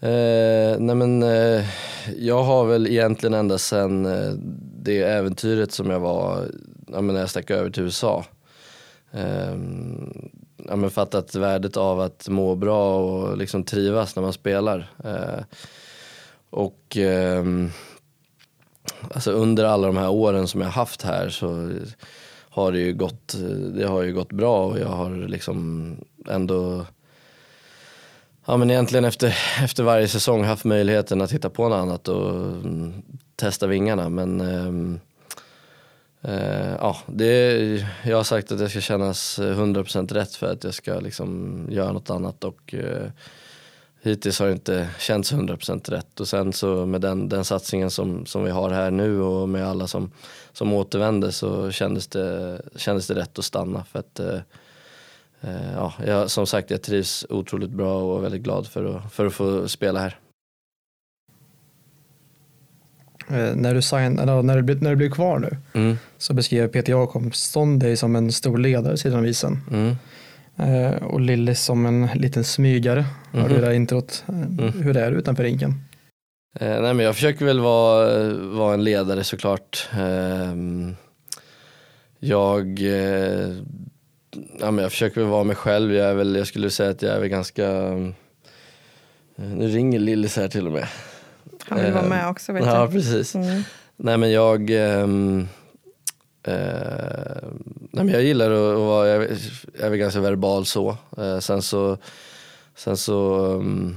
[0.02, 1.64] Eh, nej men eh,
[2.16, 4.32] jag har väl egentligen ända sedan eh,
[4.82, 6.46] det äventyret som jag var
[6.86, 8.24] ja, när jag stack över till USA.
[9.12, 9.56] Eh,
[10.56, 14.90] ja, men fattat värdet av att må bra och liksom trivas när man spelar.
[15.04, 15.44] Eh,
[16.50, 17.70] och ehm,
[19.14, 21.70] alltså under alla de här åren som jag haft här så
[22.50, 23.34] har det ju gått,
[23.74, 25.96] det har ju gått bra och jag har liksom
[26.28, 26.86] ändå
[28.44, 32.30] Ja men egentligen efter, efter varje säsong haft möjligheten att hitta på något annat och
[32.30, 33.02] mm,
[33.36, 34.08] testa vingarna.
[34.08, 34.98] Men eh,
[36.32, 40.74] eh, ja, det, jag har sagt att det ska kännas 100% rätt för att jag
[40.74, 43.10] ska liksom göra något annat och eh,
[44.02, 48.26] hittills har det inte känts 100% rätt och sen så med den, den satsningen som,
[48.26, 50.10] som vi har här nu och med alla som,
[50.52, 54.38] som återvänder så kändes det, kändes det rätt att stanna för att eh,
[55.44, 59.12] Eh, ja, jag, som sagt, jag trivs otroligt bra och är väldigt glad för att,
[59.12, 60.16] för att få spela här.
[63.28, 66.68] Eh, när, du sign, eller, när, du, när du blev kvar nu Mm, så beskrev
[66.68, 69.60] Peter Jakobsson dig som en stor ledare sidan av isen.
[69.70, 69.96] mm,
[71.00, 73.04] och Lillis som en liten smygare.
[73.32, 73.54] Har du Mhm.
[73.54, 74.24] det där introt?
[74.28, 74.72] Eh, Mm.
[74.82, 75.74] Hur är du utanför rinken?
[76.60, 79.88] Eh, nej, men jag försöker väl vara, vara en ledare såklart.
[79.92, 80.54] Eh,
[82.18, 83.48] jag, eh,
[84.60, 85.94] ja, men jag försöker väl vara mig själv.
[85.94, 87.66] Jag, är väl, jag skulle säga att jag är väl ganska...
[89.36, 90.86] Eh, nu ringer Lillis här till och med.
[91.68, 92.92] Han vill vara Eh, med också vet Ja, du.
[92.92, 93.34] precis.
[93.34, 93.62] Mm.
[93.96, 95.48] Nej men jag, ehm,
[96.46, 97.48] eh,
[97.92, 99.38] nej, men jag gillar att, att vara, jag, är-
[99.72, 100.96] jag är väl ganska verbal så.
[101.16, 101.98] Eh, sen så,
[102.74, 103.96] sen så um,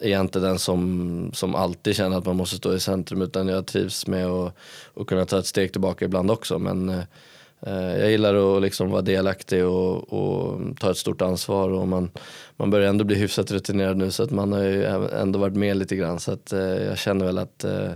[0.00, 3.48] är jag inte den som, som alltid känner att man måste stå i centrum utan
[3.48, 4.54] jag trivs med att,
[4.94, 6.58] att kunna ta ett steg tillbaka ibland också.
[6.58, 7.02] Men eh,
[7.60, 12.10] eh jag gillar att liksom vara delaktig och, och ta ett stort ansvar och man,
[12.56, 15.76] man börjar ändå bli hyfsat rutinerad nu så att man har ju ändå varit med
[15.76, 17.90] lite grann så att eh, jag känner väl att, eh,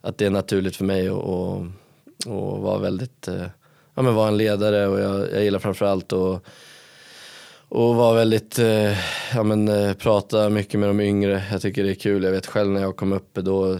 [0.00, 1.66] att det är naturligt för mig att och,
[2.26, 3.46] och vara väldigt, eh,
[3.96, 6.42] ja men vara en ledare och jag, jag gillar framförallt att
[7.68, 8.98] och vara väldigt, eh,
[9.34, 11.42] ja men eh, prata mycket med de yngre.
[11.50, 12.22] Jag tycker det är kul.
[12.22, 13.78] Jag vet själv när jag kom upp då,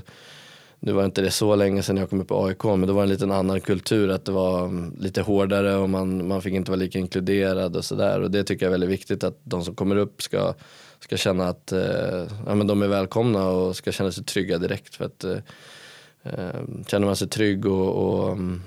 [0.81, 3.03] nu var inte det så länge sedan jag kom upp på AIK men då var
[3.03, 6.55] det en liten annan kultur att det var mm, lite hårdare och man, man fick
[6.55, 9.65] inte vara lika inkluderad och sådär och det tycker jag är väldigt viktigt att de
[9.65, 10.55] som kommer upp ska,
[11.01, 14.95] ska känna att eh, ja, men de är välkomna och ska känna sig trygga direkt
[14.95, 15.39] för att eh,
[16.23, 18.63] eh känner man sig trygg och, och mm,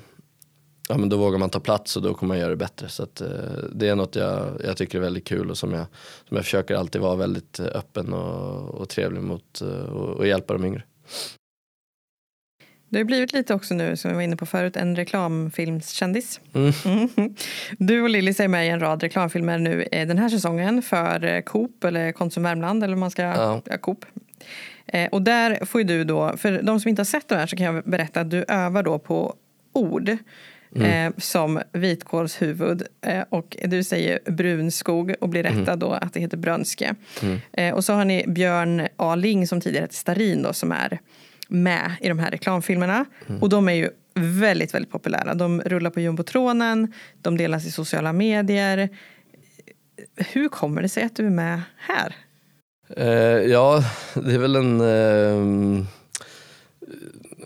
[0.89, 2.89] ja, men då vågar man ta plats och då kommer man göra det bättre.
[2.89, 3.27] Så att, eh,
[3.71, 5.85] det är något jag, jag tycker är väldigt kul och som jag,
[6.27, 10.65] som jag försöker alltid vara väldigt öppen och, och trevlig mot och, och hjälpa de
[10.65, 10.83] yngre.
[12.89, 16.39] Det har blivit lite också nu, som vi var inne på förut, en reklamfilmskändis.
[16.53, 16.73] Mm.
[16.85, 17.35] Mm.
[17.77, 21.25] Du och Lilly är med i en rad reklamfilmer nu eh, den här säsongen för
[21.25, 23.61] eh, Coop eller Konsum Värmland eller man ska, ja.
[23.65, 24.05] ja Coop.
[24.85, 27.55] Eh, och där får du då, för de som inte har sett de här så
[27.55, 29.35] kan jag berätta att du övar då på
[29.73, 30.17] ord.
[30.75, 31.07] Mm.
[31.07, 35.79] Eh, som vitkålshuvud eh, och du säger brunskog och blir rättad mm.
[35.79, 36.95] då att det heter brönske.
[37.21, 37.39] Mm.
[37.51, 39.15] Eh, och så har ni Björn A.
[39.15, 40.99] Ling som tidigare hette Starin då som är
[41.47, 43.05] med i de här reklamfilmerna.
[43.27, 43.41] Mm.
[43.41, 45.33] Och de är ju väldigt, väldigt populära.
[45.33, 48.89] De rullar på jumbotronen, de delas i sociala medier.
[50.15, 52.15] Hur kommer det sig att du är med här?
[52.97, 55.87] Uh, ja, det är väl en...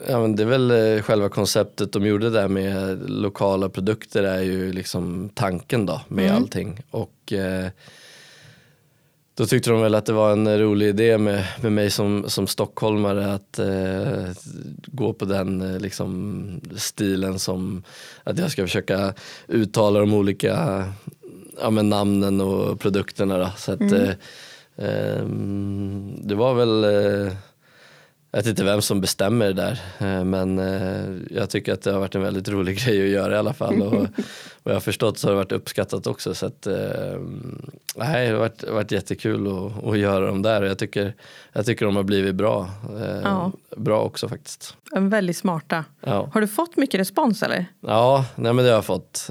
[0.08, 4.42] Ja, men det är väl uh, själva konceptet de gjorde där med lokala produkter är
[4.42, 6.38] ju liksom tanken då med mm.
[6.38, 6.82] allting.
[6.92, 7.34] Och
[9.36, 12.48] då tyckte de väl att det var en rolig idé med, med mig som, som
[12.48, 14.30] stockholmare att eh,
[14.86, 17.84] gå på den eh, liksom, stilen som
[18.24, 19.14] att jag ska försöka
[19.48, 20.86] uttala de olika
[21.62, 23.38] ja, men namnen och produkterna.
[23.38, 23.50] Då.
[23.58, 23.94] Så att, mm.
[23.96, 24.16] eh,
[24.78, 27.34] ehm, det var väl eh,
[28.34, 31.92] jag vet inte vem som bestämmer det där eh, men eh, jag tycker att det
[31.92, 33.94] har varit en väldigt rolig grej att göra i alla fall och
[34.64, 36.76] vad jag har förstått så har det varit uppskattat också så att eh,
[37.96, 41.14] nej, det har varit, varit jättekul att, att göra dem där och jag tycker,
[41.54, 42.70] jag tycker de har blivit bra.
[43.24, 43.52] Ja.
[43.78, 44.78] Bra också faktiskt.
[44.96, 45.86] Väldigt smarta.
[46.02, 46.30] Ja.
[46.34, 47.66] Har du fått mycket respons eller?
[47.82, 49.30] Ja, nej men det har jag fått.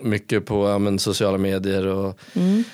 [0.00, 2.64] Mycket på ja, men, sociala medier och mm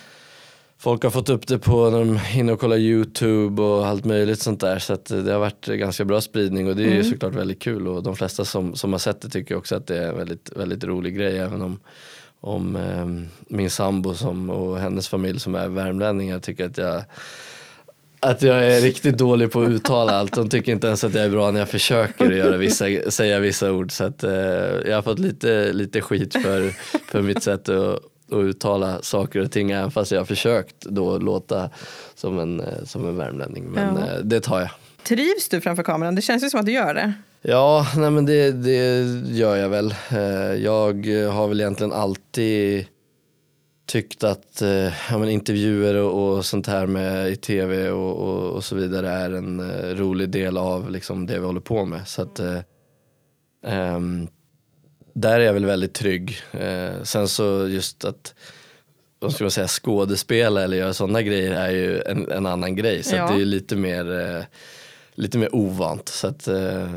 [0.83, 4.41] folk har fått upp det på när de hinner och kollar YouTube och allt möjligt
[4.41, 4.79] sånt där.
[4.79, 6.97] Så det har varit ganska bra spridning och det är mm.
[6.97, 9.87] ju såklart väldigt kul och de flesta som, som har sett det tycker också att
[9.87, 11.81] det är en väldigt, väldigt rolig grej även om,
[12.41, 13.07] om eh,
[13.57, 17.05] min sambo som, och hennes familj som är värmlänningar tycker att jag
[18.21, 20.35] att jag är riktigt dålig på att uttala allt.
[20.35, 23.73] De tycker inte ens att jag är bra när jag försöker göra vissa, säga vissa
[23.73, 23.93] ord.
[23.93, 24.33] Så att, eh,
[24.87, 26.71] jag har fått lite, lite skit för,
[27.11, 31.19] för mitt sätt att och uttala saker och ting även fast jag har försökt då
[31.19, 31.71] låta
[32.15, 33.65] som en, eh, som en värmlänning.
[33.65, 34.07] Men ja.
[34.07, 34.71] Eh, det tar jag.
[35.05, 36.15] Trivs du framför kameran?
[36.15, 37.13] Det känns ju som att du gör det.
[37.43, 39.95] Ja, nej men det, det gör jag väl.
[40.11, 40.19] Eh,
[40.55, 42.87] jag har väl egentligen alltid
[43.87, 44.63] tyckt att
[45.11, 49.09] ja, men intervjuer och, och sånt här med i tv och, och, och, så vidare
[49.11, 49.61] är en
[49.97, 52.09] rolig del av liksom, det vi håller på med.
[52.09, 52.41] Så att,
[53.67, 54.29] um,
[55.13, 56.41] där är jag väl väldigt trygg.
[56.53, 58.35] Eh, sen så just att
[59.19, 63.03] vad ska man säga, skådespela eller göra sådana grejer är ju en, en annan grej.
[63.03, 63.27] Så ja.
[63.27, 64.45] det är ju lite mer, eh,
[65.15, 66.09] lite mer ovant.
[66.09, 66.89] Så att, eh,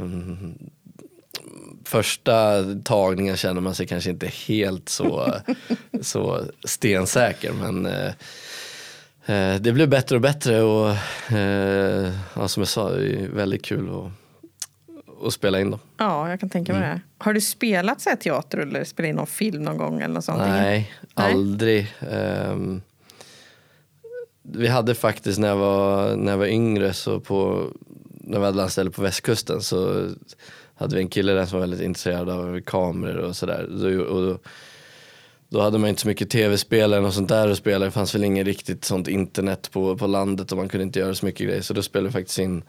[1.85, 5.33] första tagningen känner man sig kanske inte helt så,
[6.01, 7.51] så stensäker.
[7.51, 8.11] Men eh,
[9.25, 10.89] eh, det blir bättre och bättre och
[11.35, 13.89] eh, ja, som jag sa, det är väldigt kul.
[13.89, 14.11] Och,
[15.19, 15.79] och spela in dem.
[15.97, 16.95] Ja, jag kan tänka mig mm.
[16.95, 17.01] det.
[17.23, 20.01] Har du spelat så här teater eller spelat in någon film någon gång?
[20.01, 20.37] Eller något sånt?
[20.37, 21.93] Nej, Nej, aldrig.
[22.11, 22.81] Um,
[24.41, 27.67] vi hade faktiskt när jag var, när jag var yngre, så på,
[28.09, 30.09] när vi hade landställe på västkusten så
[30.75, 33.67] hade vi en kille där som var väldigt intresserad av kameror och sådär.
[33.69, 34.37] Då,
[35.49, 37.85] då hade man inte så mycket tv-spel eller något sånt där att spela.
[37.85, 41.15] Det fanns väl inget riktigt sånt internet på, på landet och man kunde inte göra
[41.15, 41.61] så mycket grejer.
[41.61, 42.63] Så då spelade vi faktiskt in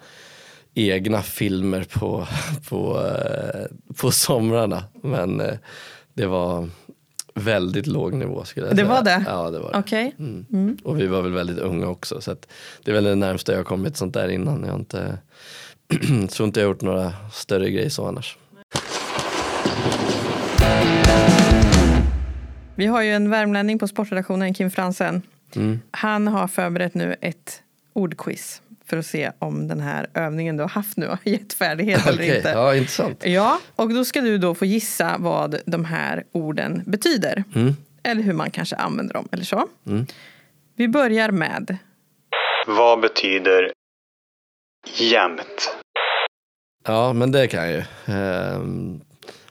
[0.76, 2.26] egna filmer på,
[2.68, 4.84] på, eh, på somrarna.
[5.02, 5.54] Men eh,
[6.14, 6.68] det var
[7.34, 8.84] väldigt låg nivå skulle jag säga.
[8.86, 9.24] Det var det?
[9.26, 9.78] Ja det var det.
[9.78, 10.12] Okay.
[10.18, 10.46] Mm.
[10.52, 10.76] Mm.
[10.84, 12.36] Och vi var väl väldigt unga också så
[12.84, 14.62] det är väl det närmsta jag har kommit sånt där innan.
[14.62, 15.18] Jag har inte,
[16.28, 18.36] tror inte jag gjort några större grejer så annars.
[22.74, 25.22] Vi har ju en värmlänning på sportredaktionen, Kim Fransen.
[25.54, 25.80] Mm.
[25.90, 27.62] Han har förberett nu ett
[27.92, 32.00] ordquiz för att se om den här övningen du har haft nu har gett färdighet
[32.00, 32.48] okay, eller inte.
[32.48, 33.22] Ja, intressant.
[33.26, 37.44] Ja, och då ska du då få gissa vad de här orden betyder.
[37.54, 37.76] Mm.
[38.02, 39.68] Eller hur man kanske använder dem eller så.
[39.86, 40.06] Mm.
[40.76, 41.76] Vi börjar med.
[42.66, 43.72] Vad betyder
[44.96, 45.76] jämt?
[46.84, 47.82] Ja, men det kan jag ju.
[48.14, 49.00] Ehm,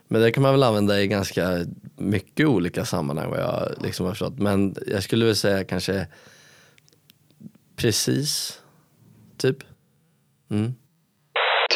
[0.07, 4.13] men det kan man väl använda i ganska mycket olika sammanhang vad jag liksom har
[4.13, 4.39] förstått.
[4.39, 6.07] Men jag skulle väl säga kanske
[7.75, 8.61] precis
[9.37, 9.57] typ.
[10.49, 10.73] Mm.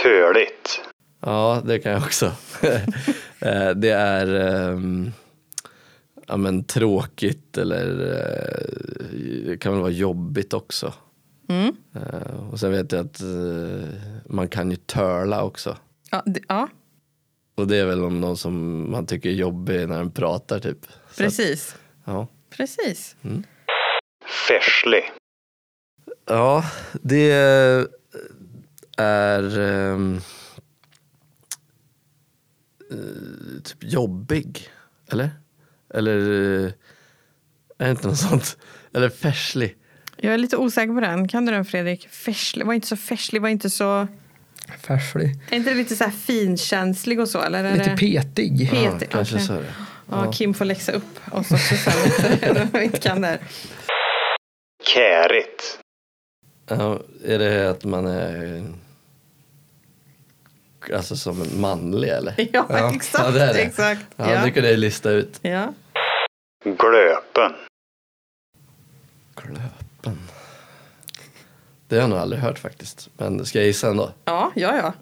[0.03, 0.81] Töligt.
[1.21, 2.31] Ja, det kan jag också.
[3.41, 5.11] Eh, det är ehm,
[6.27, 10.93] ja, men tråkigt eller eh, det kan väl vara jobbigt också.
[11.49, 11.75] Mm.
[11.95, 13.89] Eh, och sen vet jag att eh,
[14.25, 15.77] man kan ju törla också.
[16.11, 16.69] Ja, det, ja,
[17.55, 20.85] Och det är väl om någon som man tycker är jobbig när den pratar typ.
[20.85, 21.75] Så att, precis.
[22.05, 22.27] ja.
[22.49, 23.15] Precis.
[24.47, 25.03] Färslig.
[26.29, 26.65] Ja,
[27.01, 27.31] det
[28.97, 29.97] är eh,
[33.63, 34.69] typ jobbig.
[35.11, 35.29] Eller?
[35.93, 36.17] Eller
[36.63, 36.71] eh,
[37.77, 38.57] är det inte något sånt?
[38.93, 39.75] Eller färslig.
[40.17, 41.27] Jag är lite osäker på den.
[41.27, 42.07] Kan du den Fredrik?
[42.09, 42.65] Färslig.
[42.65, 43.41] Var inte så färslig.
[43.41, 44.07] Var inte så...
[44.81, 45.35] Färslig.
[45.51, 47.41] Är inte det lite så här finkänslig och så?
[47.41, 47.97] Eller är Lite det...
[47.97, 48.71] petig.
[48.71, 49.47] Pet- Ja, kanske okej.
[49.47, 49.73] så är det.
[50.09, 52.67] Ja, Kim får läxa upp oss också sen.
[52.73, 53.39] vi inte kan det.
[54.93, 55.79] Kärigt.
[56.69, 58.63] Ja, är det att man är
[60.95, 62.33] alltså som en manlig eller?
[62.53, 62.95] Ja, Ja.
[62.95, 63.23] exakt.
[63.25, 63.59] Ja, det är det.
[63.61, 64.05] exakt.
[64.15, 64.43] Ja, Ja.
[64.45, 65.39] det kunde jag lista ut.
[65.41, 65.73] Ja.
[66.63, 67.53] Glöpen.
[69.35, 70.19] Glöpen.
[71.87, 73.09] Det har jag nog aldrig hört faktiskt.
[73.17, 74.11] Men ska jag gissa ändå?
[74.25, 74.93] ja, ja, ja.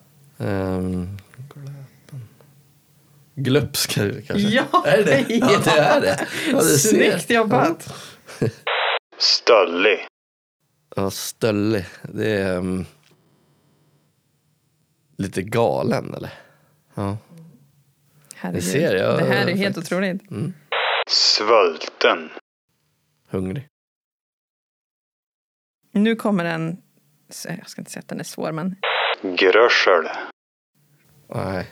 [0.46, 1.18] Um,
[1.54, 2.28] glöpen.
[3.36, 4.38] Glupsk kanske?
[4.38, 6.28] Ja, Är det Ja, det är det.
[6.52, 6.78] Ja, ser.
[6.78, 7.94] Snyggt jobbat.
[9.18, 10.00] Stöllig.
[10.98, 11.86] Ja, stöllig.
[12.02, 12.86] Det är um,
[15.18, 16.34] lite galen eller?
[16.94, 17.18] Ja.
[18.36, 18.64] Herregud.
[18.64, 19.92] Ni ser, jag- det här är helt faktiskt.
[19.94, 20.22] otroligt.
[21.10, 22.30] Svulten.
[23.30, 23.68] Hungrig.
[25.92, 26.78] Nu kommer en...
[27.48, 28.76] Jag ska inte säga att den är svår, men...
[29.22, 30.08] Grössel.
[31.36, 31.68] Nej,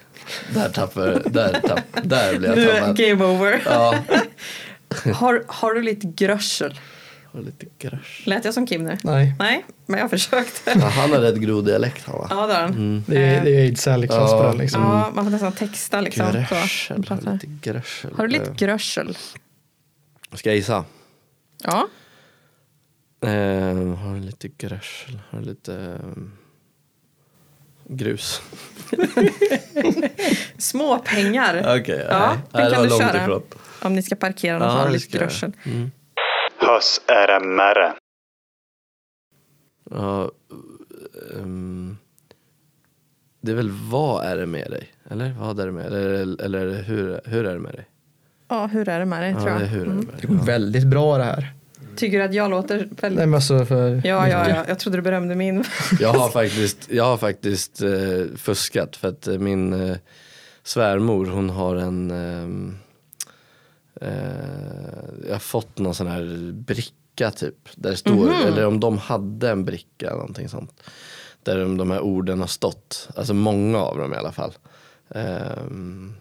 [0.54, 2.98] där tappar där, tapp, där blir Nu jag tappad.
[2.98, 3.62] game over.
[3.66, 4.04] Ja,
[5.16, 6.80] Har, har du lite grössel?
[7.38, 8.24] Och lite grösch.
[8.26, 8.98] Lät jag som Kim nu?
[9.04, 10.72] Nej, Nej, men jag försökte.
[10.80, 12.28] Ja, han har rätt grov dialekt han va?
[12.30, 13.04] Ja, det har han.
[13.08, 14.48] det är, det är aids-klass på Ja.
[14.48, 14.82] den liksom.
[14.82, 16.32] Ja, man får nästan texta liksom.
[16.32, 18.14] Gröschel, har lite gröschel.
[18.18, 19.18] Har du lite grössel?
[20.34, 20.86] Ska jag gissa?
[21.64, 21.88] Ja.
[23.22, 23.30] Eh,
[23.96, 25.20] har du lite gröschel?
[25.30, 26.32] Har du lite ehm,
[27.88, 28.42] grus?
[30.58, 31.80] Små pengar.
[31.82, 32.38] Okej, Ja, nej.
[32.54, 33.24] nej, det kan var du långt köra.
[33.24, 33.42] ifrån.
[33.82, 35.90] Om ni ska parkera något Ja, har lite ska jag.
[36.68, 37.04] Grössel.
[37.16, 37.60] Mm.
[37.60, 37.94] Hös RMR.
[39.92, 40.32] Ja,
[41.36, 41.98] ehm,
[43.42, 44.88] det är väl vad är det med dig?
[45.10, 46.22] Eller vad är det med dig?
[46.22, 47.86] Eller, eller hur, hur är det med dig?
[48.48, 49.68] Ja, hur är det med dig Ja, tror det är jag?
[49.68, 50.06] hur är det Mm.
[50.06, 50.38] med Det dig?
[50.38, 51.54] går väldigt bra det här.
[51.96, 53.20] Tycker du att jag låter Nej, väldigt...
[53.20, 54.66] men alltså för Ja, ja, ja.
[54.68, 55.64] Jag trodde du berömde min.
[56.00, 57.90] Jag har faktiskt, jag har faktiskt eh,
[58.38, 59.98] fuskat för att eh, min eh,
[60.64, 62.74] svärmor hon har en eh,
[65.26, 67.56] Jag har fått någon sån här bricka typ.
[67.76, 68.32] Där det står, Mhm.
[68.48, 70.84] eller om de hade en bricka eller någonting sånt.
[71.44, 73.10] Där de, de här orden har stått.
[73.16, 74.54] Alltså många av dem i alla fall.
[75.10, 76.16] Ehm,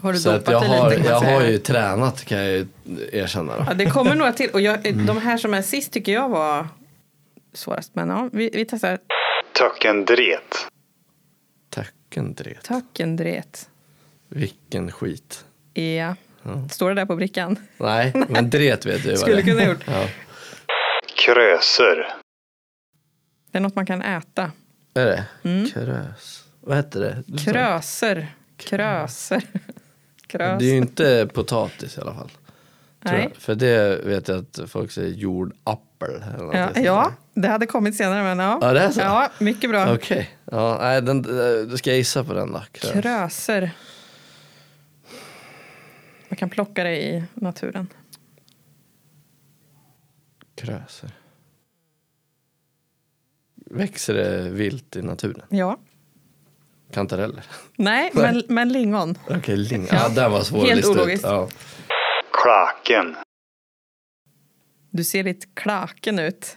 [0.00, 1.08] Har du så att dopat jag har, lite?
[1.08, 2.66] jag har ju tränat kan jag ju
[3.12, 3.64] erkänna då.
[3.68, 4.50] Ja, det kommer några till.
[4.50, 5.06] Och jag, Mm.
[5.06, 6.68] de här som är sist tycker jag var
[7.52, 7.94] svårast.
[7.94, 8.98] Men ja, vi, vi testar.
[9.58, 10.54] Töckendret.
[11.70, 12.64] Tacken dret.
[12.64, 13.68] Töckendret.
[14.28, 15.44] Vilken skit.
[15.74, 16.14] Ja.
[16.70, 17.56] Står det där på brickan?
[17.78, 19.44] Nej, men dret vet ju vad Skulle det är.
[19.46, 19.84] kunna gjort.
[19.86, 20.08] Ja.
[21.24, 22.08] Kröser.
[23.52, 24.52] Det är något man kan äta.
[24.94, 25.24] Är det?
[25.42, 25.68] Mm.
[25.70, 26.44] Krös.
[26.60, 27.22] Vad heter det?
[27.26, 28.26] Du sa- Kröser.
[28.56, 29.42] Kröser.
[30.26, 30.58] Krös.
[30.58, 32.28] Det är ju inte potatis i alla fall.
[32.28, 33.22] tror Nej.
[33.32, 33.42] jag.
[33.42, 36.22] För det vet jag att folk säger jordappel.
[36.34, 38.58] Eller något Ja, sånt ja, det hade kommit senare men ja.
[38.62, 39.00] Ja, det är så?
[39.00, 39.94] Ja, mycket bra.
[39.94, 40.30] Okej.
[40.44, 42.62] Ja, nej, den, eh, då ska jag gissa på den då.
[42.72, 42.92] Krös.
[42.92, 43.70] Kröser.
[46.28, 47.88] Man kan plocka det i naturen.
[50.54, 51.10] Kröser.
[53.70, 55.46] Växer det vilt i naturen?
[55.48, 55.78] Ja.
[56.90, 57.44] Kantareller?
[57.76, 59.18] Nej, men, men lingon.
[59.30, 59.86] Okej, ling.
[59.90, 59.94] Ja.
[59.94, 60.98] Ja, den var svår Helt att lista ut.
[60.98, 61.24] ologiskt.
[61.24, 61.48] Ja.
[62.32, 63.16] Klaken.
[64.90, 66.56] Du ser lite klaken ut.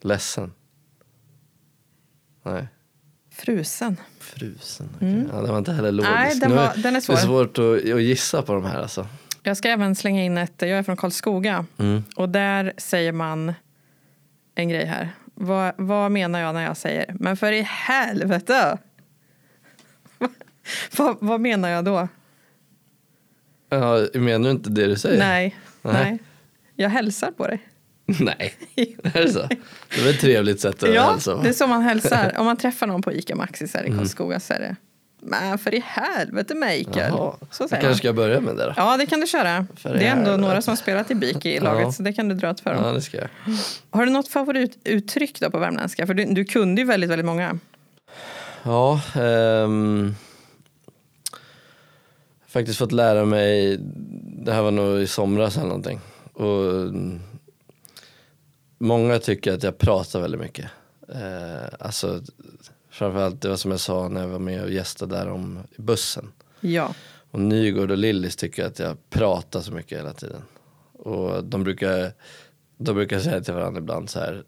[0.00, 0.52] Ledsen.
[2.42, 2.66] Nej.
[3.44, 3.96] Frusen.
[4.18, 4.88] Frusen.
[4.96, 5.24] okej.
[5.32, 6.10] Ja, den var inte heller logisk.
[6.12, 6.22] Mm.
[6.22, 7.16] Nej, den, var, den är Det är svår.
[7.16, 9.06] svårt att, att gissa på de här alltså.
[9.42, 11.66] Jag ska även slänga in ett, jag är från Karlskoga.
[11.78, 12.04] Mm.
[12.16, 13.52] Och där säger man
[14.54, 15.08] en grej här.
[15.34, 18.78] Vad, vad menar jag när jag säger, men för i helvete!
[20.96, 22.08] vad, vad menar jag då?
[23.68, 25.18] Ja, menar du inte det du säger?
[25.18, 25.92] Nej, Nej.
[25.94, 26.18] nej.
[26.76, 27.68] Jag hälsar på dig.
[28.20, 28.54] Nej.
[29.02, 29.38] Är det så?
[29.96, 31.34] Det var ett trevligt sätt att Ja, hälsa.
[31.34, 31.42] va?
[31.42, 32.34] det är så man hälsar.
[32.38, 33.98] Om man träffar någon på ICA Maxi så här i Mm.
[33.98, 34.76] Karlskoga så är det
[35.24, 37.12] Men för i helvete Mikael.
[37.16, 37.34] Jaha.
[37.50, 37.96] Så Jag säger kanske man.
[37.96, 38.72] ska börja med det då.
[38.76, 39.66] Ja, det kan du köra.
[39.76, 41.92] För det är ändå några som spelat i BIK i laget Ja.
[41.92, 42.84] så det kan du dra åt för dem.
[42.84, 43.28] Ja, det ska jag.
[43.90, 46.06] Har du något favorituttryck då på värmländska?
[46.06, 47.58] För du, du kunde ju väldigt, väldigt många.
[48.62, 50.14] Ja, ehm,
[52.48, 53.78] faktiskt fått lära mig,
[54.44, 56.00] det här var nog i somras eller någonting.
[56.32, 56.92] Och,
[58.82, 60.70] många tycker att jag pratar väldigt mycket.
[61.08, 62.22] Eh, alltså,
[62.90, 66.32] framförallt det var som jag sa när jag var med och gästade där om bussen.
[66.60, 66.94] Ja.
[67.30, 70.42] Och Nygård och Lillis tycker att jag pratar så mycket hela tiden.
[70.92, 72.12] Och de brukar,
[72.76, 74.44] de brukar säga till varandra ibland så här.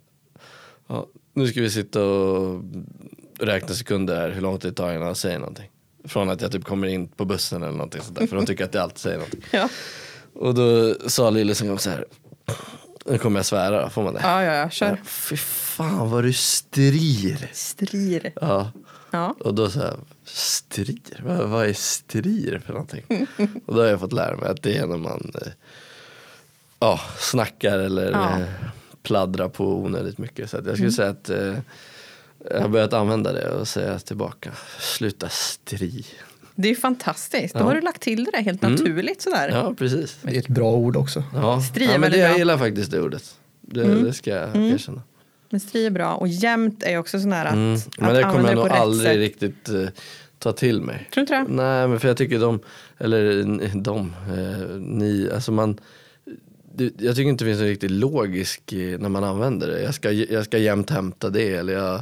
[0.87, 2.63] Ja, nu ska vi sitta och
[3.39, 5.71] räkna sekunder här hur långt det tar innan jag säger någonting.
[6.05, 8.27] Från att jag typ kommer in på bussen eller någonting sådär.
[8.27, 9.45] För de tycker att jag alltid säger någonting.
[9.51, 9.69] Ja.
[10.35, 12.05] Och då sa Lillis en gång så här.
[13.05, 14.21] Nu kommer jag svära då, får man det?
[14.23, 15.01] ja, ja, ja, kör.
[15.05, 17.51] Fy fan vad du strir.
[17.53, 18.33] Strir.
[18.41, 18.71] Ja.
[19.11, 19.35] Ja.
[19.41, 19.95] Och då så här,
[20.25, 21.23] strir?
[21.25, 23.05] Vad, vad är strir för någonting?
[23.67, 25.53] och då har jag fått lära mig att det är när man eh,
[26.81, 28.39] ja, snackar eller Ja.
[28.41, 28.47] eh,
[29.03, 30.51] pladdrar på onödigt mycket.
[30.51, 31.55] Så jag skulle säga att eh,
[32.51, 34.51] jag har börjat använda det och säga tillbaka,
[34.81, 36.07] sluta stri.
[36.55, 37.55] Det är fantastiskt.
[37.55, 37.65] Då Ja.
[37.65, 39.49] har du lagt till det där helt naturligt sådär.
[39.49, 40.19] Ja, precis.
[40.23, 41.23] Det är ett bra ord också.
[41.35, 42.39] Ja, Stri är ja men det, jag bra.
[42.39, 43.35] gillar faktiskt det ordet.
[43.61, 45.03] Det, det ska jag erkänna.
[45.51, 46.15] Men stri är bra.
[46.15, 47.75] Och jämt är också sån här att, Mm.
[47.75, 49.17] att Men det kommer jag nog aldrig sätt.
[49.17, 49.89] riktigt eh,
[50.39, 51.09] ta till mig.
[51.15, 51.63] Tror du inte det?
[51.63, 52.61] Nej men för jag tycker de,
[52.99, 55.79] eller ni- de, eh, ni, alltså man
[56.77, 59.83] det, jag tycker inte det finns en riktigt logisk eh, när man använder det.
[59.83, 62.01] Jag ska, jag ska jämt hämta det eller jag eh,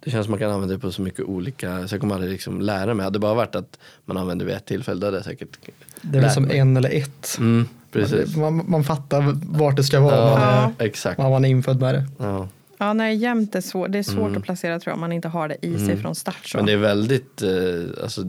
[0.00, 2.32] Det känns som man kan använda det på så mycket olika, så jag kommer aldrig
[2.32, 3.04] liksom lära mig.
[3.04, 5.58] Hade det bara varit att man använder det vid ett tillfälle, då hade jag säkert
[6.02, 6.58] Det är väl som mig.
[6.58, 7.36] en eller ett.
[7.38, 8.36] Mm, precis.
[8.36, 10.30] Man, man fattar vart det ska vara.
[10.30, 11.18] Man, Ja, är, exakt.
[11.18, 12.04] man är infödd med det.
[12.18, 12.48] Ja.
[12.78, 13.92] Ja, nej, jämt är svårt.
[13.92, 16.14] Det är svårt att placera tror jag om man inte har det i sig från
[16.14, 16.46] start.
[16.46, 16.58] Så.
[16.58, 16.64] Mm.
[16.64, 18.22] Men det är väldigt, eh, alltså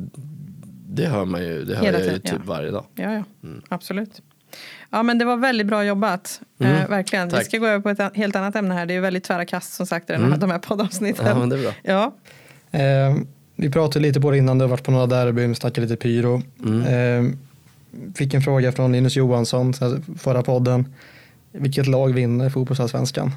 [0.87, 2.37] det hör man ju, det hör Hela jag ju typ ja.
[2.45, 2.85] varje dag.
[2.95, 3.23] Ja, ja.
[3.69, 4.21] Absolut.
[4.89, 6.41] Ja, men det var väldigt bra jobbat.
[6.59, 7.27] Eh, verkligen.
[7.27, 7.39] Vi Mm.
[7.39, 7.45] Tack.
[7.45, 8.85] ska gå över på ett helt annat ämne här.
[8.85, 11.25] Det är ju väldigt tvära kast som sagt i den här, de här poddavsnitten.
[11.25, 11.37] Mm.
[11.37, 11.73] Ja men det är bra.
[11.83, 12.15] Ja,
[12.71, 13.15] Eh,
[13.55, 16.41] vi pratade lite på det innan, du har varit på några derbyn, snackade lite pyro.
[16.65, 16.81] Mm.
[17.27, 17.33] Eh,
[18.15, 19.73] fick en fråga från Linus Johansson,
[20.19, 20.93] förra podden.
[21.51, 23.31] Vilket lag vinner fotbollsallsvenskan?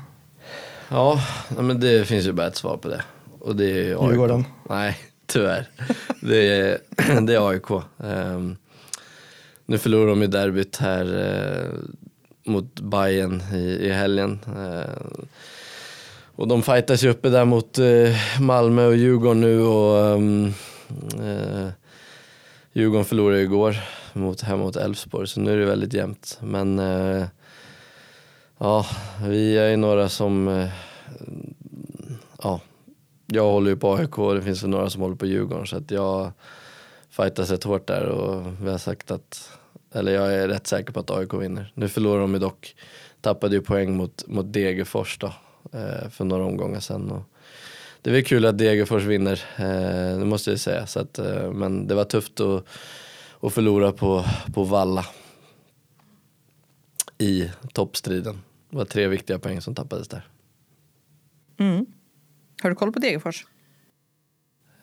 [0.88, 1.20] Ja,
[1.58, 3.02] men det finns ju bara ett svar på det.
[3.38, 4.10] Och det är AIK.
[4.10, 4.44] Djurgården.
[4.68, 4.96] Nej,
[5.26, 5.68] tyvärr.
[6.20, 6.78] Det är,
[7.20, 7.70] det är AIK.
[8.04, 8.56] Ehm,
[9.66, 11.78] nu förlorar de ju derbyt här eh,
[12.44, 14.38] mot Bayern i, i helgen.
[14.46, 15.06] Eh,
[16.36, 20.52] och de fightas ju uppe där mot eh, Malmö och Djurgården nu och ehm,
[21.20, 21.68] eh,
[22.72, 23.76] Djurgården förlorade ju igår
[24.12, 26.38] mot, hemma mot Elfsborg så nu är det väldigt jämnt.
[26.40, 27.24] Men eh,
[28.58, 28.86] ja,
[29.26, 30.68] vi är ju några som eh,
[32.42, 32.60] ja,
[33.26, 35.76] jag håller ju på AIK och det finns väl några som håller på Djurgården så
[35.76, 36.32] att jag
[37.12, 39.58] fightas rätt hårt där och vi har sagt att,
[39.92, 41.72] eller jag är rätt säker på att AIK vinner.
[41.74, 42.76] Nu förlorar de ju dock,
[43.20, 45.26] tappade ju poäng mot, mot Degerfors då
[45.72, 47.10] eh, för några omgångar sedan.
[47.10, 47.22] Och
[48.02, 50.86] det är väl kul att Degerfors vinner, eh, det måste jag säga.
[50.86, 52.64] Så att, eh, men det var tufft att,
[53.40, 55.06] att förlora på, på Valla
[57.18, 58.42] i toppstriden.
[58.70, 60.26] Det var tre viktiga poäng som tappades där.
[61.58, 61.86] mm.
[62.62, 63.46] Har du koll på Degerfors?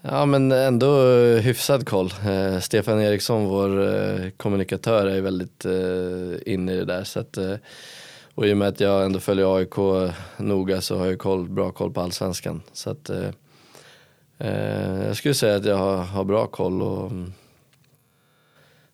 [0.01, 2.13] Ja men ändå eh, hyfsad koll.
[2.25, 7.03] Eh, Stefan Eriksson, vår eh, kommunikatör, är väldigt eh, inne i det där.
[7.03, 7.55] Så att, eh,
[8.35, 11.49] och i och med att jag ändå följer AIK eh, noga så har jag koll,
[11.49, 12.61] bra koll på allsvenskan.
[12.73, 13.29] Så att, eh,
[14.37, 16.81] eh, jag skulle säga att jag har, har bra koll.
[16.81, 17.33] Och, mm,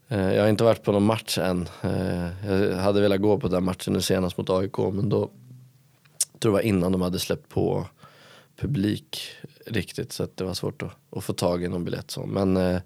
[0.07, 1.69] eh, jag har inte varit på någon match än.
[1.81, 5.29] Eh, jag hade velat gå på den matchen nu senast mot AIK men då
[6.33, 7.87] jag tror det var innan de hade släppt på
[8.57, 9.19] publik
[9.65, 12.11] riktigt så att det var svårt att, att få tag i någon biljett.
[12.11, 12.25] Så.
[12.25, 12.81] Men eh,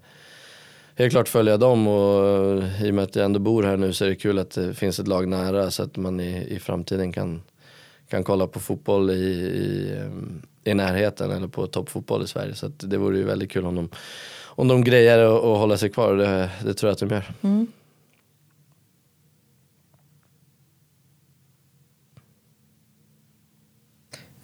[0.94, 3.76] helt klart följer jag dem och eh, i och med att jag ändå bor här
[3.76, 6.46] nu så är det kul att det finns ett lag nära så att man i,
[6.48, 7.42] i framtiden kan,
[8.08, 12.54] kan kolla på fotboll i, i, eh, i närheten eller på toppfotboll i Sverige.
[12.54, 13.88] Så att det vore ju väldigt kul om de,
[14.44, 17.08] om de grejer att att hålla sig kvar och det, det tror jag att de
[17.08, 17.34] gör.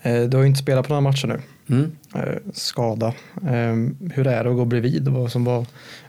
[0.07, 1.56] Eh, du har ju inte spelat på några matcher nu.
[1.69, 1.97] Mm.
[2.15, 3.07] Eh, skada.
[3.47, 3.75] Eh,
[4.15, 5.09] hur är det att gå bredvid?
[5.09, 5.67] Vad, som var,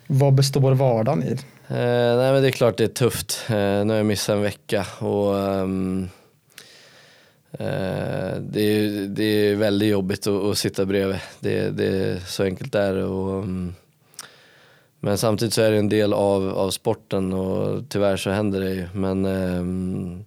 [0.07, 1.31] vad består vardagen i?
[1.67, 3.45] Eh, nej men det är klart det är tufft.
[3.49, 6.09] Eh, nu har jag missat en vecka och ehm,
[7.51, 11.19] eh, det, är, det är väldigt jobbigt att, att sitta bredvid.
[11.39, 12.95] Det, det är så enkelt där.
[12.95, 13.75] Och, mm,
[14.99, 18.73] men samtidigt så är det en del av, av sporten och tyvärr så händer det
[18.73, 18.87] ju.
[18.93, 20.25] Men ehm,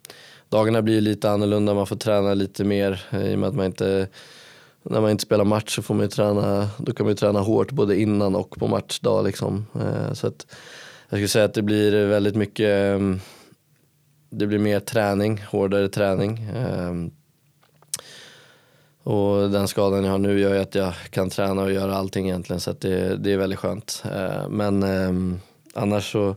[0.49, 4.09] dagarna blir lite annorlunda, man får träna lite mer i och med att man inte
[4.83, 7.41] när man inte spelar match så får man ju träna, då kan man ju träna
[7.41, 9.67] hårt både innan och på matchdag liksom.
[9.75, 10.47] Eh, så att
[11.09, 13.21] jag skulle säga att det blir väldigt mycket, mm,
[14.31, 16.39] det blir mer träning, hårdare träning.
[16.39, 16.95] Eh,
[19.03, 22.29] och den skadan jag har nu gör ju att jag kan träna och göra allting
[22.29, 24.03] egentligen så att det, det är väldigt skönt.
[24.15, 25.41] Eh, men ehm,
[25.75, 26.37] annars så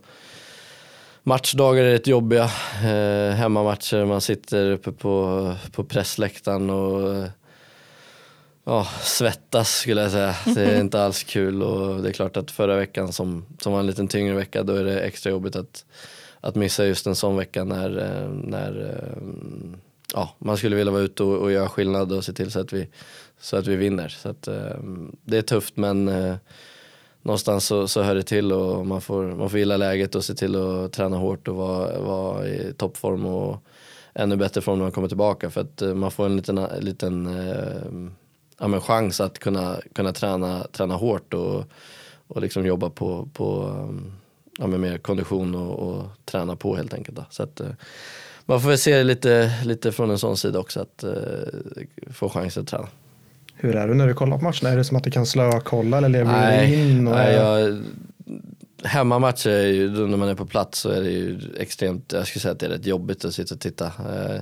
[1.25, 2.43] Matchdagar är rätt jobbiga.
[2.83, 7.27] Eh, hemmamatcher, man sitter uppe på, på pressläktaren och
[8.64, 10.36] ja, svettas skulle jag säga.
[10.45, 13.80] Det är inte alls kul och det är klart att förra veckan som, som var
[13.80, 15.86] en liten tyngre vecka då är det extra jobbigt att,
[16.41, 19.24] att missa just en sån vecka när, eh, när eh,
[20.14, 22.74] ja, man skulle vilja vara ute och, och göra skillnad och se till så att
[22.74, 22.89] vi,
[23.39, 24.09] så att vi vinner.
[24.09, 24.78] Så att, eh,
[25.26, 26.11] det är tufft men
[27.22, 30.34] någonstans så, så hör det till och man får, man får gilla läget och se
[30.34, 33.64] till att träna hårt och vara, vara i toppform och
[34.14, 38.11] ännu bättre form när man kommer tillbaka för att man får en liten, liten eh,
[38.64, 41.64] ja, men chans att kunna, kunna träna, träna hårt och,
[42.28, 44.14] och liksom jobba på, på um,
[44.59, 47.18] ja, men mer kondition och, och träna på helt enkelt.
[47.18, 47.26] Då.
[47.30, 47.68] Så att, eh,
[48.45, 52.30] man får väl se det lite, lite från en sån sida också, att uh, få
[52.30, 52.88] chansen att träna.
[53.55, 54.70] Hur är du när du kollar på matcherna?
[54.70, 57.07] Är det som att du kan slökolla eller lever nej, du in?
[57.07, 57.16] Och...
[57.16, 57.84] Nej, jag,
[58.84, 62.41] hemmamatcher är ju, när man är på plats så är det ju extremt, jag skulle
[62.41, 63.86] säga att det är rätt jobbigt att sitta och titta.
[63.86, 64.41] Uh,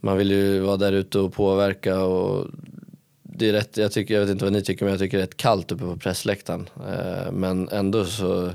[0.00, 2.46] man vill ju vara där ute och påverka och
[3.38, 5.22] det är rätt, jag, tycker, jag vet inte vad ni tycker men jag tycker det
[5.22, 6.68] är rätt kallt uppe på pressläktaren.
[6.80, 8.50] Uh, men ändå så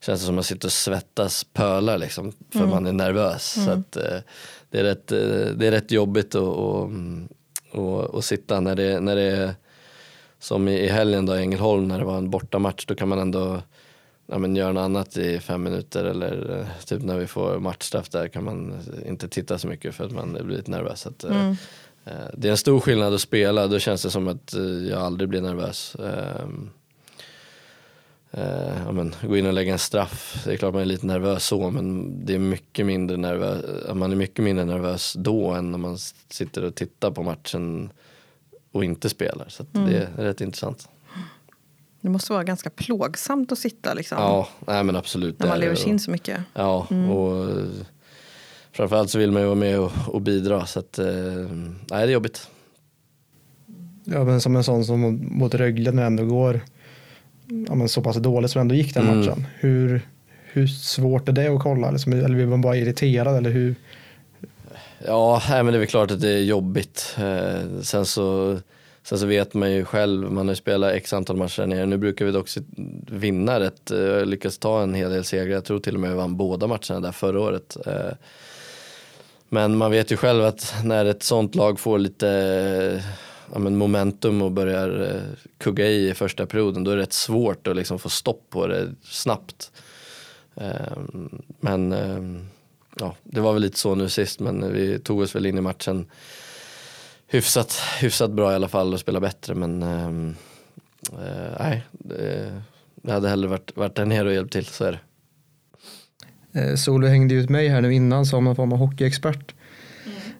[0.00, 2.70] känns det som att man sitter och svettas pölar liksom för mm.
[2.70, 3.56] man är nervös.
[3.56, 3.66] Mm.
[3.66, 4.18] Så att, uh,
[4.70, 6.90] det, är rätt, uh, det är rätt jobbigt att och,
[7.72, 9.54] och, och sitta när det, när det är
[10.38, 13.62] som i helgen då i Ängelholm när det var en bortamatch då kan man ändå
[14.26, 18.28] ja, men göra något annat i fem minuter eller typ när vi får matchstraff där
[18.28, 21.06] kan man inte titta så mycket för att man blir lite nervös.
[21.06, 21.56] Att, mm.
[22.08, 25.00] Eh, det är en stor skillnad att spela, då känns det som att eh, jag
[25.00, 25.96] aldrig blir nervös.
[28.84, 31.46] Ja, men, gå in och lägga en straff, det är klart man är lite nervös
[31.46, 35.78] så men det är mycket mindre nervös, man är mycket mindre nervös då än när
[35.78, 35.98] man
[36.28, 37.90] sitter och tittar på matchen
[38.72, 39.48] och inte spelar.
[39.48, 39.90] Så mm.
[39.90, 40.88] det är rätt intressant.
[42.00, 44.18] Det måste vara ganska plågsamt att sitta liksom.
[44.18, 45.38] Ja, nej, men absolut.
[45.38, 46.40] När man lever sig in så mycket.
[46.54, 47.10] Ja, mm.
[47.10, 47.56] och
[48.78, 51.96] framförallt så vill man ju vara med och, och bidra så att, eh, nej det
[51.96, 52.48] är jobbigt.
[54.04, 56.60] Ja men som en sån som mot Rögle när det ändå går
[57.68, 59.18] ja, men så pass dåligt som ändå gick den mm.
[59.18, 59.46] matchen.
[59.60, 60.00] Hur,
[60.52, 61.90] hur svårt är det att kolla?
[61.90, 63.36] Liksom, eller blir man bara irriterad?
[63.36, 63.74] Eller hur?
[65.06, 67.16] Ja, nej, men det är väl klart att det är jobbigt.
[67.18, 68.58] Eh, sen, så,
[69.02, 71.86] sen så vet man ju själv, man har ju spelat x antal matcher nere.
[71.86, 72.48] Nu brukar vi dock
[73.10, 75.54] vinna rätt, eh, lyckas ta en hel del segrar.
[75.54, 77.76] Jag tror till och med vi vann båda matcherna där förra året.
[77.86, 78.12] Eh,
[79.48, 83.04] men man vet ju själv att när ett sånt lag får lite eh,
[83.52, 87.12] ja, men momentum och börjar eh, kugga i i första perioden då är det rätt
[87.12, 89.72] svårt att liksom få stopp på det snabbt.
[90.54, 92.48] Ehm, men ehm,
[93.00, 95.60] ja, det var väl lite så nu sist men vi tog oss väl in i
[95.60, 96.06] matchen
[97.26, 100.36] hyfsat, hyfsat bra i alla fall och spelade bättre men ehm,
[101.12, 101.82] eh, nej,
[103.02, 104.98] det hade hellre varit, varit där nere och hjälpt till, så är det.
[106.58, 109.54] Eh, Solveig hängde ut mig här nu innan som någon form av hockeyexpert.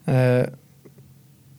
[0.07, 0.41] Mm.
[0.41, 0.47] Eh,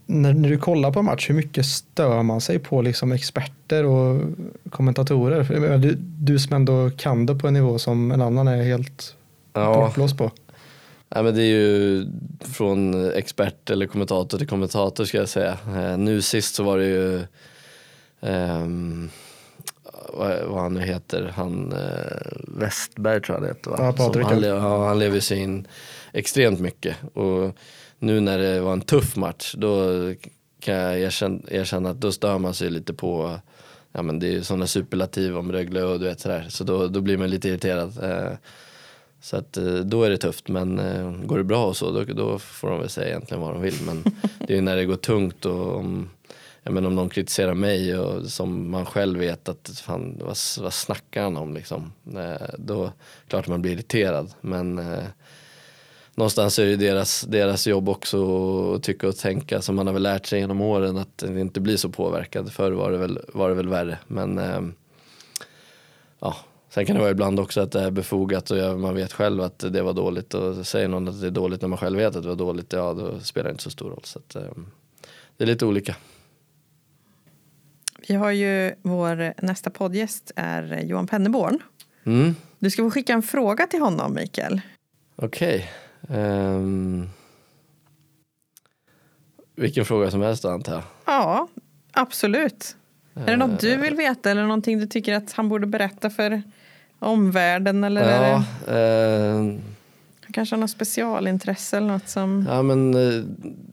[0.06, 4.22] när, när, du kollar på match, hur mycket stör man sig på liksom experter och
[4.70, 5.78] kommentatorer?
[5.78, 9.16] Du, du som ändå kan det på en nivå som en annan är helt
[9.54, 9.74] ja.
[9.74, 10.32] bortblåst på.
[11.10, 12.06] Ja, men det är ju
[12.40, 15.58] från expert eller kommentator till kommentator ska jag säga.
[15.76, 17.22] Eh, nu sist så var det ju
[18.22, 19.10] um,
[20.14, 23.78] vad, vad han nu heter, han eh, Westberg tror jag han heter va?
[23.80, 24.26] Ja, Patrik.
[24.26, 25.68] Han, ja, han lever sig in
[26.14, 27.58] extremt mycket och
[28.00, 29.90] nu när det var en tuff match då
[30.60, 33.40] kan jag erkänna, erkänna att då stör man sig lite på
[33.92, 36.88] ja men det är ju sådana superlativ om Rögle och du vet sådär så då,
[36.88, 38.04] då blir man lite irriterad.
[38.04, 38.34] Eh,
[39.22, 40.78] så att eh, då är det tufft men
[41.28, 43.78] går det bra och så då, då får de väl säga egentligen vad de vill
[43.86, 44.04] men
[44.48, 46.10] det är ju när det går tungt och om
[46.70, 50.74] jag menar, om någon kritiserar mig och som man själv vet att fan, vad, vad
[50.74, 51.94] snackar han om liksom.
[52.16, 52.92] Eh, då
[53.28, 54.34] klart man blir irriterad.
[54.42, 55.04] Men eh,
[56.16, 60.04] någonstans är det deras, deras jobb också att tycka och tänka som man har väl
[60.04, 62.52] lärt sig genom åren att inte bli så påverkad.
[62.52, 63.98] Förr var det väl, var det väl värre.
[64.08, 64.62] Men eh,
[66.20, 66.36] ja,
[66.70, 69.60] Sen kan det vara ibland också att det är befogat och man vet själv att
[69.60, 72.24] det var dåligt och säger någon att det är dåligt när man själv vet att
[72.24, 74.02] det var dåligt, ja då spelar det inte så stor roll.
[74.04, 74.52] Så att, eh,
[75.38, 75.96] det är lite olika.
[78.10, 81.60] Vi har ju vår nästa poddgäst är Johan Penneborn.
[82.06, 82.36] Mm.
[82.60, 84.62] Du ska få skicka en fråga till honom, Mikael.
[85.16, 85.72] Okej.
[86.02, 86.18] Okay.
[86.18, 87.10] Um, ehm,
[89.56, 90.84] vilken fråga som helst antar jag.
[91.06, 91.48] Ja,
[91.92, 92.76] absolut.
[93.14, 96.42] Är det något du vill veta eller någonting du tycker att han borde berätta för
[97.00, 97.84] omvärlden?
[97.84, 99.60] Eller ja, uh,
[100.22, 102.46] han kanske har något specialintresse eller något som...
[102.50, 103.24] Ja men eh,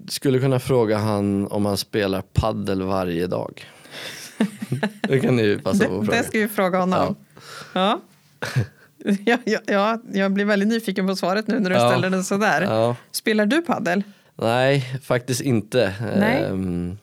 [0.08, 3.66] skulle kunna fråga han om han spelar paddel varje dag.
[5.02, 6.18] Det kan ni ju passa på att fråga.
[6.18, 7.16] det ska vi fråga honom.
[7.72, 8.00] Ja.
[9.26, 9.38] Ja.
[9.44, 11.90] Ja, ja, jag blir väldigt nyfiken på svaret nu när du Ja.
[11.90, 12.62] ställer den sådär.
[12.62, 12.96] Ja.
[13.10, 14.02] Spelar du paddel?
[14.36, 15.94] Nej, faktiskt inte.
[16.18, 16.42] Nej.
[16.44, 16.98] Ehm,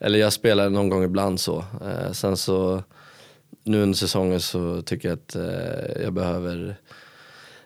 [0.00, 1.58] eller jag spelar någon gång ibland så.
[1.58, 2.82] Eh, sen så
[3.64, 6.76] nu under säsongen så tycker jag att eh, jag behöver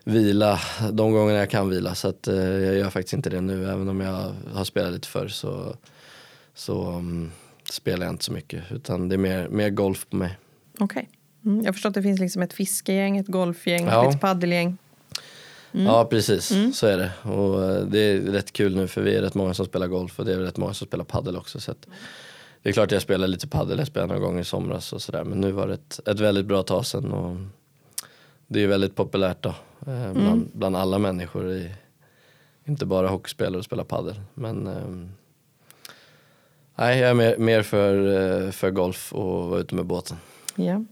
[0.03, 0.59] vila
[0.91, 1.95] de gångerna jag kan vila.
[1.95, 3.69] Så att, eh, jag gör faktiskt inte det nu.
[3.69, 5.75] Även om jag har spelat lite förr så,
[6.55, 7.31] så mm,
[7.69, 8.71] spelar jag inte så mycket.
[8.71, 10.37] Utan det är mer, mer golf på mig.
[10.79, 11.09] Okej.
[11.45, 14.09] Mm, jag förstår att det finns liksom ett fiskegäng, ett golfgäng, Ja.
[14.09, 14.77] ett paddelgäng.
[15.71, 17.11] Ja precis, så är det.
[17.31, 20.19] Och eh, det är rätt kul nu för vi är rätt många som spelar golf
[20.19, 21.59] och det är rätt många som spelar paddel också.
[21.59, 21.73] Så
[22.61, 25.23] det är klart jag spelar lite paddel, jag spelade några gånger i somras och sådär.
[25.23, 27.37] Men nu var det ett, ett väldigt bra tag sedan och
[28.47, 29.49] det är väldigt populärt då.
[29.87, 31.51] Eh, bland, bland alla människor.
[31.51, 31.71] I,
[32.65, 34.15] inte bara hockeyspelare och spela paddel.
[34.33, 35.11] Men ehm,
[36.75, 37.95] nej, jag är mer, mer för,
[38.45, 40.17] eh, för golf och vara ute med båten.
[40.55, 40.83] Ja.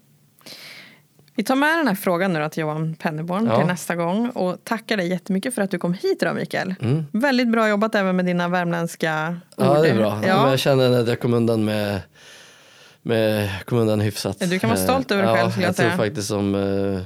[1.35, 3.57] Vi tar med den här frågan nu då till Johan Penneborn Ja.
[3.57, 6.75] till nästa gång och tackar dig jättemycket för att du kom hit idag Mikael.
[6.81, 7.05] Mm.
[7.11, 9.65] Väldigt bra jobbat även med dina värmländska ord.
[9.65, 10.21] Ja det är bra.
[10.27, 10.49] Ja.
[10.49, 12.01] Jag känner att jag kom undan med,
[13.01, 14.39] med kom undan hyfsat.
[14.39, 17.01] Du kan vara stolt över dig själv, Ja, jag jag tror faktiskt om eh,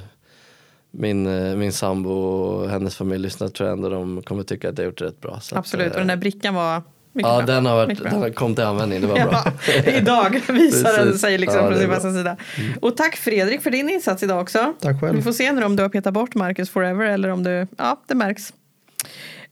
[0.90, 4.78] min, eh, min sambo och hennes familj lyssnar tror jag ändå de kommer tycka att
[4.78, 5.34] jag gjort det rätt bra.
[5.34, 6.82] Att, Absolut, eh, och den där brickan var
[7.16, 7.46] mycket Ja bra.
[7.54, 8.10] den har, varit, bra.
[8.10, 9.44] den har kom till användning, det var bra.
[9.84, 11.88] Ja, idag visar den sig liksom Ja, från bra.
[11.88, 12.36] bästa sida.
[12.80, 14.74] Och tack Fredrik för din insats idag också.
[14.80, 15.16] Tack själv.
[15.16, 18.02] Vi får se nu om du har petat bort Marcus Forever eller om du, ja
[18.06, 18.52] det märks.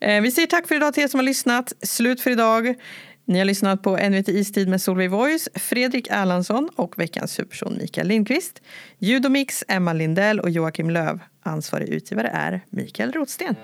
[0.00, 1.72] Eh, vi säger tack för idag till er som har lyssnat.
[1.82, 2.74] Slut för idag.
[3.26, 8.06] Ni har lyssnat på NVT Istid med Solveig Voice, Fredrik Erlandsson och veckans huvudperson Mikael
[8.06, 8.60] Lindqvist.
[8.98, 11.18] Ljud och mix Emma Lindell och Joakim Löv.
[11.42, 13.54] Ansvarig utgivare är Mikael Rotsten.